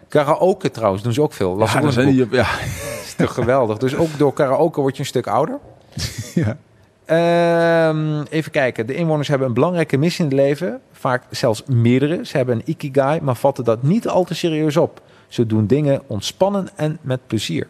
[0.08, 1.56] Karaoke trouwens doen ze ook veel.
[1.56, 2.46] Las Ja, dat zijn die, ja.
[3.04, 3.78] Is toch geweldig.
[3.78, 5.58] Dus ook door karaoke word je een stuk ouder.
[6.34, 6.56] ja.
[7.04, 8.86] Ehm, even kijken.
[8.86, 10.80] De inwoners hebben een belangrijke missie in het leven.
[10.92, 12.26] Vaak zelfs meerdere.
[12.26, 15.02] Ze hebben een ikigai, maar vatten dat niet al te serieus op.
[15.28, 17.66] Ze doen dingen ontspannen en met plezier.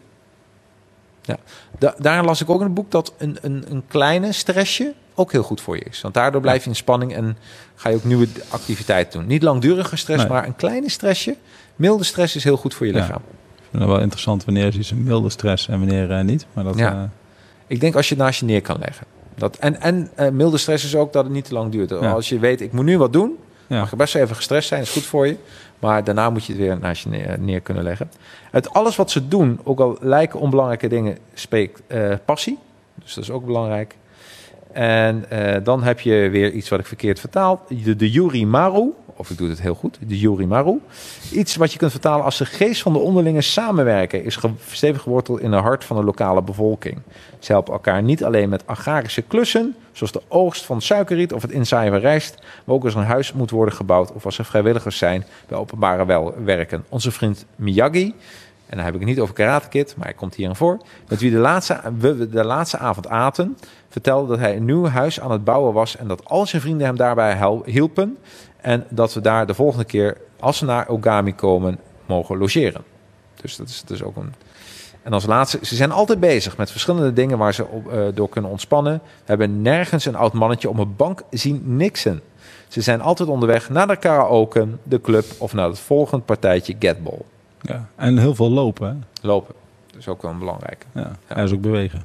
[1.25, 1.37] Ja.
[1.79, 5.33] Da- daar las ik ook in het boek dat een, een, een kleine stressje ook
[5.33, 6.01] heel goed voor je is.
[6.01, 7.37] Want daardoor blijf je in spanning en
[7.75, 9.29] ga je ook nieuwe activiteiten doen.
[9.29, 10.33] Niet langdurige stress, Nee.
[10.33, 11.37] maar een kleine stressje.
[11.77, 12.99] Milde stress is heel goed voor je Ja.
[13.01, 13.21] lichaam.
[13.57, 16.47] Ik vind het wel interessant wanneer is iets een milde stress en wanneer eh, niet.
[16.53, 16.93] Maar dat, Ja.
[16.93, 17.03] eh,
[17.67, 19.07] Ik denk als je het naast je neer kan leggen.
[19.35, 21.91] Dat, en en eh, milde stress is ook dat het niet te lang duurt.
[21.91, 22.13] Ja.
[22.13, 23.37] Als je weet, ik moet nu wat doen,
[23.67, 23.79] ja.
[23.79, 25.37] mag je best even gestrest zijn, is goed voor je.
[25.79, 28.11] Maar daarna moet je het weer naast je neer, neer kunnen leggen.
[28.51, 32.59] Uit alles wat ze doen, ook al lijken onbelangrijke dingen, spreekt eh, passie.
[32.95, 33.97] Dus dat is ook belangrijk.
[34.75, 37.63] En eh, dan heb je weer iets wat ik verkeerd vertaal.
[37.69, 40.81] De, de Yuri Maru, of ik doe het heel goed, de Yuri Maru.
[41.33, 44.39] Iets wat je kunt vertalen als de geest van de onderlinge samenwerken is
[44.71, 46.99] stevig geworteld in het hart van de lokale bevolking.
[47.39, 51.51] Ze helpen elkaar niet alleen met agrarische klussen, zoals de oogst van suikerriet of het
[51.51, 54.99] inzaaien van rijst, maar ook als een huis moet worden gebouwd of als er vrijwilligers
[54.99, 56.85] zijn bij openbare werken.
[56.89, 58.15] Onze vriend Miyagi,
[58.67, 61.21] en dan heb ik het niet over Karate Kid, maar hij komt hierin voor, met
[61.21, 63.59] wie de laatste, we de laatste avond aten,
[63.89, 66.87] vertelde dat hij een nieuw huis aan het bouwen was en dat al zijn vrienden
[66.87, 68.19] hem daarbij hielpen
[68.57, 72.83] en dat we daar de volgende keer, als we naar Ogami komen, mogen logeren.
[73.35, 74.35] Dus dat is, is ook een...
[75.03, 78.29] En als laatste, ze zijn altijd bezig met verschillende dingen waar ze op, eh, door
[78.29, 78.93] kunnen ontspannen.
[78.93, 82.21] We hebben nergens een oud mannetje op een bank zien niksen.
[82.69, 87.21] Ze zijn altijd onderweg naar de karaoke, de club of naar het volgende partijtje Getball.
[87.65, 87.89] Ja.
[87.97, 88.89] En heel veel lopen.
[88.89, 89.27] Hè?
[89.27, 89.55] Lopen.
[89.87, 90.87] Dat is ook wel een belangrijke.
[90.95, 91.11] Ja.
[91.27, 92.03] En is ook bewegen.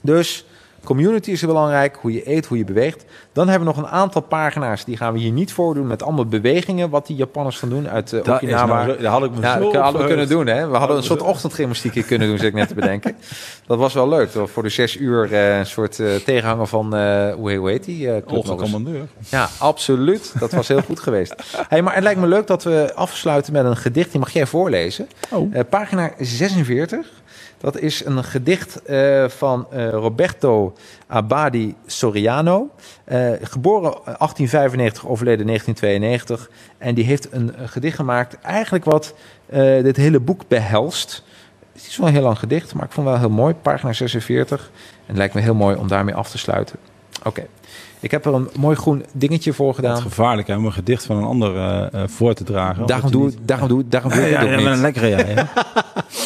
[0.00, 0.44] Dus
[0.84, 3.04] community is belangrijk, hoe je eet, hoe je beweegt.
[3.32, 6.26] Dan hebben we nog een aantal pagina's, die gaan we hier niet voordoen met allemaal
[6.26, 8.86] bewegingen wat die Japanners gaan doen uit uh, Okinawa.
[8.86, 10.46] dat had ik me Ja, zo dat hadden we kunnen doen.
[10.46, 10.68] Hè?
[10.68, 13.16] We hadden een soort zo- ochtendgymnastiek hier kunnen doen, zit ik net te bedenken.
[13.66, 14.30] Dat was wel leuk.
[14.44, 16.86] Voor de zes uur eh, een soort eh, tegenhanger van,
[17.34, 18.24] hoe, hoe heet die?
[18.24, 19.06] commandeur.
[19.28, 20.34] Ja, absoluut.
[20.38, 21.34] Dat was heel goed geweest.
[21.68, 24.10] Hey, maar het lijkt me leuk dat we afsluiten met een gedicht.
[24.10, 25.08] Die mag jij voorlezen.
[25.30, 25.54] Oh.
[25.70, 27.06] Pagina 46.
[27.62, 30.72] Dat is een gedicht eh, van eh, Roberto
[31.06, 32.70] Abadi Soriano.
[33.04, 36.50] Eh, geboren 1895, overleden 1992.
[36.78, 39.14] En die heeft een, gedicht gemaakt, eigenlijk wat
[39.82, 41.24] dit hele boek behelst.
[41.72, 43.54] Het is wel een heel lang gedicht, maar ik vond het wel heel mooi.
[43.54, 44.70] Pagina 46.
[44.84, 46.76] En het lijkt me heel mooi om daarmee af te sluiten.
[47.24, 47.46] Oké.
[48.00, 50.02] Ik heb er een mooi groen dingetje voor Het gedaan.
[50.02, 52.86] gevaarlijk hè, om een gedicht van een ander voor te dragen.
[52.86, 54.66] Daarom doe, ik- daarom doe, ik- daarom doe niet- ik Ja, het ja, ook ja,
[54.68, 54.76] niet.
[54.76, 55.48] een lekkere ja.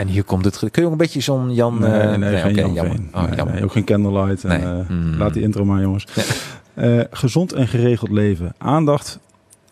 [0.00, 0.58] En hier komt het.
[0.58, 1.78] Kun je ook een beetje zo'n Jan...
[1.80, 2.96] Nee, eh, nee, Jan jammer.
[3.14, 3.64] Oh, Nee, jammer.
[3.64, 4.44] ook geen candlelight.
[4.44, 5.14] En, eh, Hmm.
[5.16, 6.06] Laat die intro maar, jongens.
[6.74, 8.54] Eh, gezond en geregeld leven.
[8.58, 9.18] Aandacht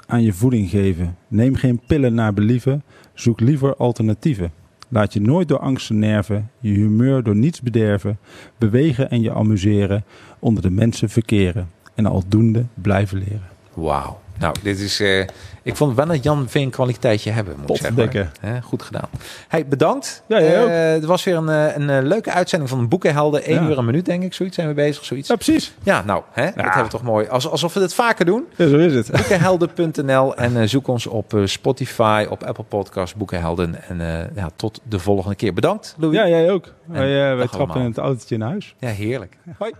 [0.07, 1.17] aan je voeding geven.
[1.29, 2.83] Neem geen pillen naar believen.
[3.15, 4.53] Zoek liever alternatieven.
[4.89, 8.19] Laat je nooit door angsten nerven, je humeur door niets bederven,
[8.59, 10.05] bewegen en je amuseren,
[10.39, 13.49] onder de mensen verkeren en aldoende blijven leren.
[13.75, 14.21] Wauw.
[14.39, 15.01] Nou, dit is.
[15.01, 15.27] Uh,
[15.63, 17.57] ik vond wel dat Jan Veen kwaliteitje hebben.
[17.61, 18.31] Moet ik zeggen.
[18.41, 19.09] He, goed gedaan.
[19.49, 20.23] Hey, bedankt.
[20.27, 20.69] Ja, jij ook.
[20.69, 23.45] Uh, het was weer een, eh, een, leuke uitzending van de Boekenhelden.
[23.45, 24.35] 1 uur een minuut, denk ik.
[24.35, 25.05] Zoiets zijn we bezig.
[25.05, 25.29] Zoiets.
[25.29, 25.75] Ja, precies.
[25.83, 26.51] Ja, nou, hè, ja.
[26.51, 27.27] dat hebben we toch mooi.
[27.29, 28.47] alsof we het vaker doen.
[28.57, 29.11] Ja, zo is het.
[29.11, 33.89] Boekenhelden.nl en zoek ons op Spotify, op Apple Podcasts, Boekenhelden.
[33.89, 35.53] En ja, tot de volgende keer.
[35.55, 36.17] Bedankt, Louis.
[36.17, 36.73] Ja, jij ook.
[36.85, 38.75] wij, wij trappen in het autootje naar huis.
[38.79, 39.37] Ja, heerlijk.
[39.59, 39.73] Hoi.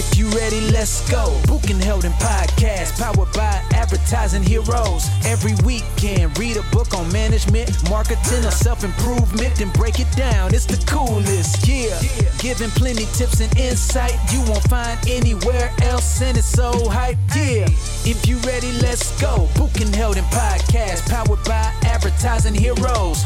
[0.00, 1.38] If you ready, let's go.
[1.46, 5.04] Booking held in podcast, powered by advertising heroes.
[5.26, 10.54] Every weekend, read a book on management, marketing, or self improvement, then break it down.
[10.54, 12.00] It's the coolest, yeah.
[12.38, 17.68] Giving plenty tips and insight you won't find anywhere else, and it's so hype, yeah.
[18.08, 19.50] If you ready, let's go.
[19.56, 23.22] Booking held in podcast, powered by advertising heroes.